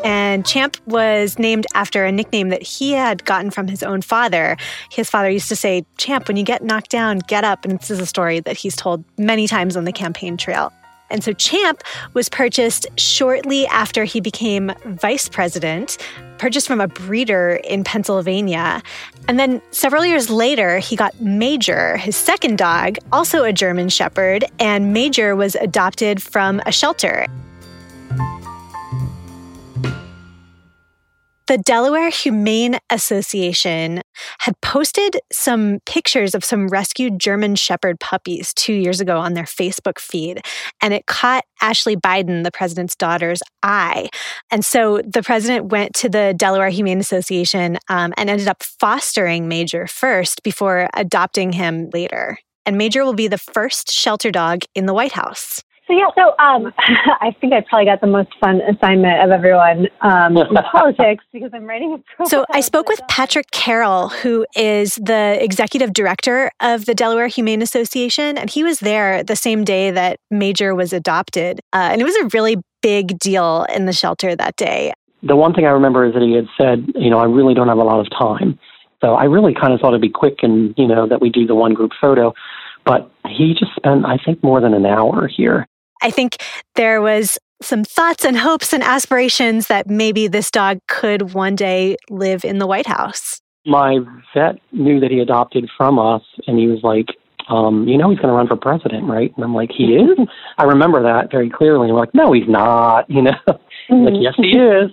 And 0.04 0.46
Champ 0.46 0.78
was 0.86 1.38
named 1.38 1.68
after 1.74 2.06
a 2.06 2.12
nickname 2.12 2.50
that 2.50 2.64
he 2.64 2.94
had 2.94 3.26
gotten 3.26 3.52
from 3.52 3.68
his 3.68 3.84
own 3.84 4.02
father. 4.02 4.56
His 4.90 5.10
father 5.10 5.30
used 5.30 5.50
to 5.50 5.56
say, 5.56 5.86
Champ, 5.98 6.28
when 6.28 6.38
you 6.38 6.44
get 6.44 6.64
knocked 6.64 6.90
down, 6.90 7.20
get 7.28 7.44
up. 7.44 7.66
And 7.66 7.80
this 7.80 7.92
is 7.92 8.00
a 8.00 8.06
story 8.06 8.40
that 8.40 8.58
he's 8.58 8.76
told 8.76 9.04
many 9.18 9.48
times 9.48 9.76
on 9.76 9.84
the 9.84 9.92
campaign 9.92 10.38
trail. 10.38 10.72
And 11.10 11.24
so 11.24 11.34
Champ 11.34 11.84
was 12.14 12.30
purchased 12.30 12.88
shortly 12.98 13.68
after 13.68 14.04
he 14.04 14.20
became 14.22 14.72
vice 14.86 15.28
president, 15.30 15.98
purchased 16.38 16.68
from 16.68 16.82
a 16.82 16.88
breeder 16.88 17.60
in 17.64 17.84
Pennsylvania. 17.84 18.82
And 19.28 19.40
then 19.40 19.62
several 19.72 20.06
years 20.06 20.30
later, 20.30 20.80
he 20.80 20.96
got 20.96 21.20
Major, 21.20 21.98
his 21.98 22.16
second 22.16 22.58
dog, 22.58 22.98
also 23.12 23.44
a 23.44 23.54
German 23.54 23.90
Shepherd, 23.90 24.46
and 24.60 24.94
Major 24.94 25.36
was 25.36 25.56
adopted 25.56 26.22
from 26.22 26.62
a 26.66 26.72
shelter. 26.72 27.28
The 31.50 31.58
Delaware 31.58 32.12
Humane 32.12 32.78
Association 32.92 34.04
had 34.42 34.54
posted 34.62 35.20
some 35.34 35.80
pictures 35.88 36.36
of 36.36 36.46
some 36.46 36.68
rescued 36.68 37.18
German 37.18 37.56
Shepherd 37.56 38.00
puppies 38.00 38.54
two 38.54 38.76
years 38.76 39.02
ago 39.02 39.18
on 39.18 39.34
their 39.34 39.46
Facebook 39.46 39.98
feed, 39.98 40.42
and 40.80 40.94
it 40.94 41.08
caught 41.08 41.46
Ashley 41.60 41.96
Biden, 41.96 42.44
the 42.44 42.52
president's 42.52 42.96
daughter's 42.96 43.42
eye. 43.64 44.10
And 44.52 44.64
so 44.64 45.02
the 45.02 45.24
president 45.24 45.72
went 45.72 45.96
to 45.96 46.08
the 46.08 46.36
Delaware 46.38 46.70
Humane 46.70 47.00
Association 47.00 47.80
um, 47.90 48.14
and 48.16 48.30
ended 48.30 48.48
up 48.48 48.62
fostering 48.62 49.48
Major 49.48 49.88
first 49.88 50.44
before 50.44 50.88
adopting 50.94 51.54
him 51.54 51.90
later. 51.92 52.38
And 52.68 52.78
Major 52.78 53.04
will 53.04 53.16
be 53.16 53.28
the 53.28 53.40
first 53.40 53.92
shelter 53.92 54.30
dog 54.30 54.66
in 54.76 54.86
the 54.86 54.94
White 54.94 55.14
House. 55.14 55.64
So 55.90 55.96
yeah, 55.96 56.06
so 56.16 56.36
um, 56.38 56.72
I 57.20 57.36
think 57.42 57.52
I 57.52 57.62
probably 57.68 57.86
got 57.86 58.00
the 58.00 58.08
most 58.08 58.30
fun 58.40 58.62
assignment 58.62 59.24
of 59.24 59.32
everyone 59.32 59.88
um, 60.02 60.38
in 60.38 60.48
politics 60.72 61.24
because 61.34 61.50
I'm 61.52 61.66
writing 61.66 62.04
a. 62.20 62.28
So 62.28 62.46
I 62.52 62.62
spoke 62.62 62.88
with 62.88 63.02
Patrick 63.10 63.50
Carroll, 63.50 64.10
who 64.10 64.46
is 64.56 64.96
the 64.96 65.44
executive 65.44 65.94
director 65.94 66.52
of 66.60 66.86
the 66.86 66.94
Delaware 66.94 67.28
Humane 67.28 67.64
Association, 67.64 68.38
and 68.38 68.52
he 68.52 68.64
was 68.64 68.82
there 68.82 69.24
the 69.24 69.36
same 69.36 69.64
day 69.64 69.90
that 69.90 70.20
Major 70.30 70.76
was 70.76 70.94
adopted, 70.94 71.60
uh, 71.74 71.90
and 71.92 72.02
it 72.02 72.06
was 72.06 72.16
a 72.18 72.30
really 72.36 72.58
big 72.84 73.18
deal 73.18 73.66
in 73.74 73.88
the 73.88 73.94
shelter 73.94 74.36
that 74.36 74.56
day. 74.58 74.94
The 75.24 75.36
one 75.36 75.56
thing 75.56 75.66
I 75.66 75.72
remember 75.72 76.06
is 76.06 76.14
that 76.14 76.22
he 76.22 76.34
had 76.34 76.48
said, 76.56 76.86
you 76.96 77.10
know, 77.10 77.18
I 77.18 77.26
really 77.26 77.56
don't 77.56 77.68
have 77.68 77.80
a 77.80 77.84
lot 77.84 78.00
of 78.00 78.08
time, 78.12 78.60
so 79.02 79.16
I 79.16 79.24
really 79.24 79.56
kind 79.56 79.74
of 79.74 79.80
thought 79.80 79.90
it'd 79.90 80.02
be 80.02 80.10
quick 80.10 80.44
and 80.44 80.76
you 80.78 80.88
know 80.88 81.08
that 81.08 81.20
we 81.20 81.32
do 81.32 81.48
the 81.48 81.56
one 81.56 81.74
group 81.74 81.94
photo. 82.00 82.36
But 82.86 83.12
he 83.28 83.56
just 83.58 83.76
spent, 83.76 84.06
I 84.06 84.18
think, 84.24 84.44
more 84.44 84.62
than 84.62 84.74
an 84.76 84.86
hour 84.86 85.28
here. 85.28 85.68
I 86.02 86.12
think 86.12 86.38
there 86.76 87.02
was 87.02 87.38
some 87.62 87.84
thoughts 87.84 88.24
and 88.24 88.38
hopes 88.38 88.74
and 88.74 88.84
aspirations 88.84 89.68
that 89.68 89.90
maybe 89.90 90.28
this 90.28 90.50
dog 90.50 90.80
could 90.88 91.34
one 91.34 91.56
day 91.56 91.98
live 92.10 92.46
in 92.46 92.58
the 92.60 92.68
White 92.68 92.88
House. 92.88 93.42
My 93.66 94.00
vet 94.34 94.60
knew 94.72 95.00
that 95.02 95.12
he 95.12 95.20
adopted 95.20 95.70
from 95.78 96.00
us, 96.00 96.22
and 96.48 96.58
he 96.58 96.68
was 96.68 96.80
like, 96.84 97.08
um, 97.50 97.88
you 97.88 97.98
know, 97.98 98.10
he's 98.10 98.20
going 98.20 98.30
to 98.30 98.36
run 98.36 98.48
for 98.48 98.56
president, 98.56 99.06
right? 99.06 99.34
And 99.36 99.44
I'm 99.44 99.56
like, 99.56 99.72
he 99.76 99.96
is? 99.96 100.18
I 100.58 100.64
remember 100.64 101.02
that 101.04 101.32
very 101.32 101.50
clearly. 101.50 101.88
And 101.88 101.94
we're 101.94 102.02
like, 102.02 102.14
no, 102.14 102.32
he's 102.32 102.48
not, 102.48 103.10
you 103.10 103.22
know? 103.22 103.32
Mm-hmm. 103.90 104.06
like, 104.06 104.14
yes, 104.22 104.36
he 104.38 104.50
is. 104.50 104.92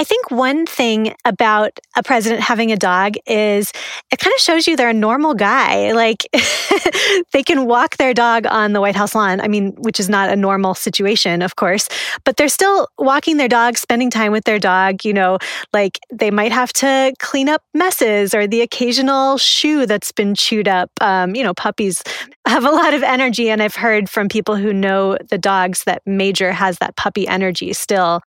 I 0.00 0.04
think 0.04 0.30
one 0.30 0.64
thing 0.64 1.14
about 1.26 1.78
a 1.94 2.02
president 2.02 2.40
having 2.40 2.72
a 2.72 2.76
dog 2.76 3.16
is 3.26 3.70
it 4.10 4.18
kind 4.18 4.32
of 4.32 4.40
shows 4.40 4.66
you 4.66 4.74
they're 4.74 4.88
a 4.88 4.94
normal 4.94 5.34
guy. 5.34 5.92
Like 5.92 6.26
they 7.34 7.42
can 7.42 7.66
walk 7.66 7.98
their 7.98 8.14
dog 8.14 8.46
on 8.46 8.72
the 8.72 8.80
White 8.80 8.96
House 8.96 9.14
lawn. 9.14 9.42
I 9.42 9.48
mean, 9.48 9.74
which 9.76 10.00
is 10.00 10.08
not 10.08 10.30
a 10.30 10.36
normal 10.36 10.74
situation, 10.74 11.42
of 11.42 11.56
course, 11.56 11.86
but 12.24 12.38
they're 12.38 12.48
still 12.48 12.88
walking 12.98 13.36
their 13.36 13.46
dog, 13.46 13.76
spending 13.76 14.08
time 14.08 14.32
with 14.32 14.44
their 14.44 14.58
dog. 14.58 15.04
You 15.04 15.12
know, 15.12 15.36
like 15.74 16.00
they 16.10 16.30
might 16.30 16.52
have 16.52 16.72
to 16.74 17.12
clean 17.18 17.50
up 17.50 17.62
messes 17.74 18.32
or 18.32 18.46
the 18.46 18.62
occasional 18.62 19.36
shoe 19.36 19.84
that's 19.84 20.12
been 20.12 20.34
chewed 20.34 20.66
up. 20.66 20.90
Um, 21.02 21.34
you 21.34 21.42
know, 21.42 21.52
puppies 21.52 22.02
have 22.46 22.64
a 22.64 22.70
lot 22.70 22.94
of 22.94 23.02
energy. 23.02 23.50
And 23.50 23.62
I've 23.62 23.76
heard 23.76 24.08
from 24.08 24.30
people 24.30 24.56
who 24.56 24.72
know 24.72 25.18
the 25.28 25.36
dogs 25.36 25.84
that 25.84 26.00
Major 26.06 26.52
has 26.52 26.78
that 26.78 26.96
puppy 26.96 27.28
energy 27.28 27.74
still. 27.74 28.22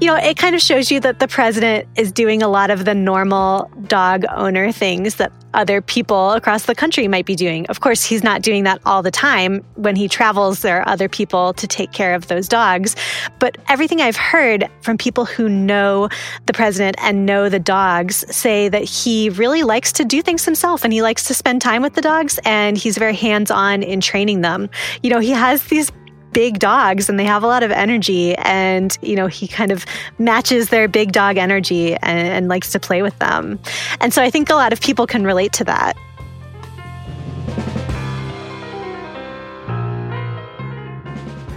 You 0.00 0.08
know, 0.08 0.16
it 0.16 0.36
kind 0.36 0.54
of 0.54 0.60
shows 0.60 0.90
you 0.90 1.00
that 1.00 1.20
the 1.20 1.28
president 1.28 1.88
is 1.96 2.12
doing 2.12 2.42
a 2.42 2.48
lot 2.48 2.70
of 2.70 2.84
the 2.84 2.94
normal 2.94 3.70
dog 3.86 4.24
owner 4.30 4.70
things 4.70 5.14
that 5.14 5.32
other 5.54 5.80
people 5.80 6.32
across 6.32 6.66
the 6.66 6.74
country 6.74 7.08
might 7.08 7.24
be 7.24 7.34
doing. 7.34 7.64
Of 7.68 7.80
course, 7.80 8.04
he's 8.04 8.22
not 8.22 8.42
doing 8.42 8.64
that 8.64 8.78
all 8.84 9.02
the 9.02 9.10
time. 9.10 9.64
When 9.76 9.96
he 9.96 10.06
travels, 10.06 10.60
there 10.60 10.80
are 10.80 10.88
other 10.88 11.08
people 11.08 11.54
to 11.54 11.66
take 11.66 11.92
care 11.92 12.14
of 12.14 12.26
those 12.26 12.46
dogs. 12.46 12.94
But 13.38 13.56
everything 13.68 14.02
I've 14.02 14.16
heard 14.16 14.68
from 14.82 14.98
people 14.98 15.24
who 15.24 15.48
know 15.48 16.10
the 16.44 16.52
president 16.52 16.96
and 17.00 17.24
know 17.24 17.48
the 17.48 17.58
dogs 17.58 18.22
say 18.28 18.68
that 18.68 18.84
he 18.84 19.30
really 19.30 19.62
likes 19.62 19.92
to 19.92 20.04
do 20.04 20.20
things 20.20 20.44
himself 20.44 20.84
and 20.84 20.92
he 20.92 21.00
likes 21.00 21.24
to 21.24 21.32
spend 21.32 21.62
time 21.62 21.80
with 21.80 21.94
the 21.94 22.02
dogs 22.02 22.38
and 22.44 22.76
he's 22.76 22.98
very 22.98 23.14
hands 23.14 23.50
on 23.50 23.82
in 23.82 24.02
training 24.02 24.42
them. 24.42 24.68
You 25.02 25.08
know, 25.08 25.20
he 25.20 25.30
has 25.30 25.64
these 25.64 25.90
big 26.36 26.58
dogs 26.58 27.08
and 27.08 27.18
they 27.18 27.24
have 27.24 27.42
a 27.42 27.46
lot 27.46 27.62
of 27.62 27.70
energy 27.70 28.34
and 28.34 28.98
you 29.00 29.16
know 29.16 29.26
he 29.26 29.48
kind 29.48 29.72
of 29.72 29.86
matches 30.18 30.68
their 30.68 30.86
big 30.86 31.10
dog 31.10 31.38
energy 31.38 31.94
and, 31.94 32.28
and 32.28 32.48
likes 32.48 32.70
to 32.70 32.78
play 32.78 33.00
with 33.00 33.18
them 33.20 33.58
and 34.02 34.12
so 34.12 34.20
i 34.22 34.28
think 34.28 34.50
a 34.50 34.54
lot 34.54 34.70
of 34.70 34.78
people 34.82 35.06
can 35.06 35.24
relate 35.24 35.54
to 35.54 35.64
that 35.64 35.96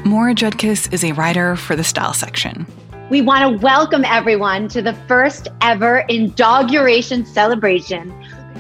Maura 0.05 0.33
Judkis 0.33 0.91
is 0.93 1.03
a 1.03 1.11
writer 1.11 1.57
for 1.57 1.75
the 1.75 1.83
Style 1.83 2.13
section. 2.13 2.65
We 3.11 3.21
want 3.21 3.41
to 3.41 3.63
welcome 3.63 4.03
everyone 4.05 4.67
to 4.69 4.81
the 4.81 4.93
first 5.07 5.49
ever 5.61 6.05
inauguration 6.09 7.25
celebration 7.25 8.11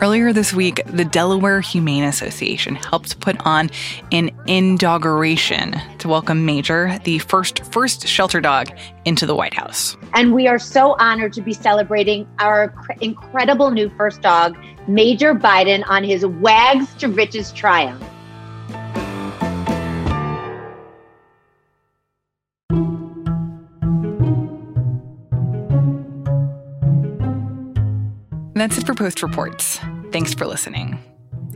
Earlier 0.01 0.31
this 0.31 0.53
week, 0.53 0.81
the 0.85 1.03
Delaware 1.03 1.59
Humane 1.59 2.05
Association 2.05 2.75
helped 2.75 3.19
put 3.19 3.35
on 3.45 3.69
an 4.13 4.31
inauguration 4.47 5.75
to 5.97 6.07
welcome 6.07 6.45
Major, 6.45 6.97
the 7.03 7.19
first 7.19 7.65
first 7.73 8.07
shelter 8.07 8.39
dog, 8.39 8.69
into 9.03 9.25
the 9.25 9.35
White 9.35 9.53
House. 9.53 9.97
And 10.13 10.33
we 10.33 10.47
are 10.47 10.57
so 10.57 10.95
honored 10.99 11.33
to 11.33 11.41
be 11.41 11.51
celebrating 11.51 12.25
our 12.39 12.73
incredible 13.01 13.71
new 13.71 13.89
first 13.97 14.21
dog, 14.21 14.57
Major 14.87 15.35
Biden, 15.35 15.83
on 15.89 16.05
his 16.05 16.25
Wags 16.25 16.93
to 16.95 17.09
Riches 17.09 17.51
triumph. 17.51 18.01
That's 28.59 28.77
it 28.77 28.85
for 28.85 28.93
Post 28.93 29.23
Reports. 29.23 29.79
Thanks 30.11 30.33
for 30.33 30.45
listening. 30.45 30.97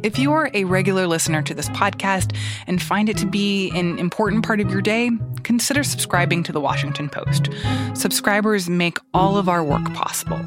If 0.04 0.20
you 0.20 0.34
are 0.34 0.52
a 0.54 0.66
regular 0.66 1.08
listener 1.08 1.42
to 1.44 1.54
this 1.54 1.70
podcast 1.70 2.36
and 2.68 2.82
find 2.82 3.10
it 3.10 3.18
to 3.18 3.26
be 3.26 3.72
an 3.72 3.98
important 4.00 4.46
part 4.46 4.60
of 4.60 4.70
your 4.70 4.82
day, 4.82 5.12
consider 5.44 5.84
subscribing 5.84 6.44
to 6.44 6.52
the 6.52 6.60
Washington 6.60 7.10
Post. 7.10 7.50
Subscribers 7.94 8.70
make 8.70 8.98
all 9.14 9.38
of 9.38 9.50
our 9.50 9.64
work 9.64 9.94
possible. 9.94 10.38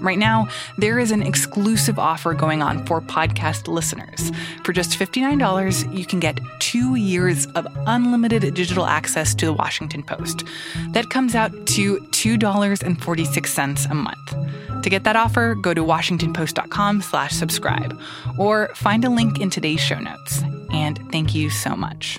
Right 0.00 0.18
now, 0.18 0.48
there 0.76 0.98
is 0.98 1.10
an 1.10 1.22
exclusive 1.22 1.98
offer 1.98 2.32
going 2.34 2.62
on 2.62 2.86
for 2.86 3.00
podcast 3.00 3.68
listeners. 3.68 4.30
For 4.64 4.72
just 4.72 4.98
$59, 4.98 5.96
you 5.96 6.06
can 6.06 6.20
get 6.20 6.40
two 6.60 6.94
years 6.94 7.46
of 7.48 7.66
unlimited 7.86 8.54
digital 8.54 8.86
access 8.86 9.34
to 9.36 9.46
the 9.46 9.52
Washington 9.52 10.02
Post. 10.02 10.44
That 10.92 11.10
comes 11.10 11.34
out 11.34 11.52
to 11.68 11.98
$2.46 11.98 13.90
a 13.90 13.94
month. 13.94 14.82
To 14.82 14.90
get 14.90 15.04
that 15.04 15.16
offer, 15.16 15.54
go 15.54 15.74
to 15.74 15.82
washingtonpost.com 15.82 17.02
slash 17.02 17.32
subscribe 17.32 17.98
or 18.38 18.68
find 18.74 19.04
a 19.04 19.10
link 19.10 19.40
in 19.40 19.50
today's 19.50 19.80
show 19.80 19.98
notes. 19.98 20.42
And 20.70 20.98
thank 21.10 21.34
you 21.34 21.50
so 21.50 21.74
much. 21.74 22.18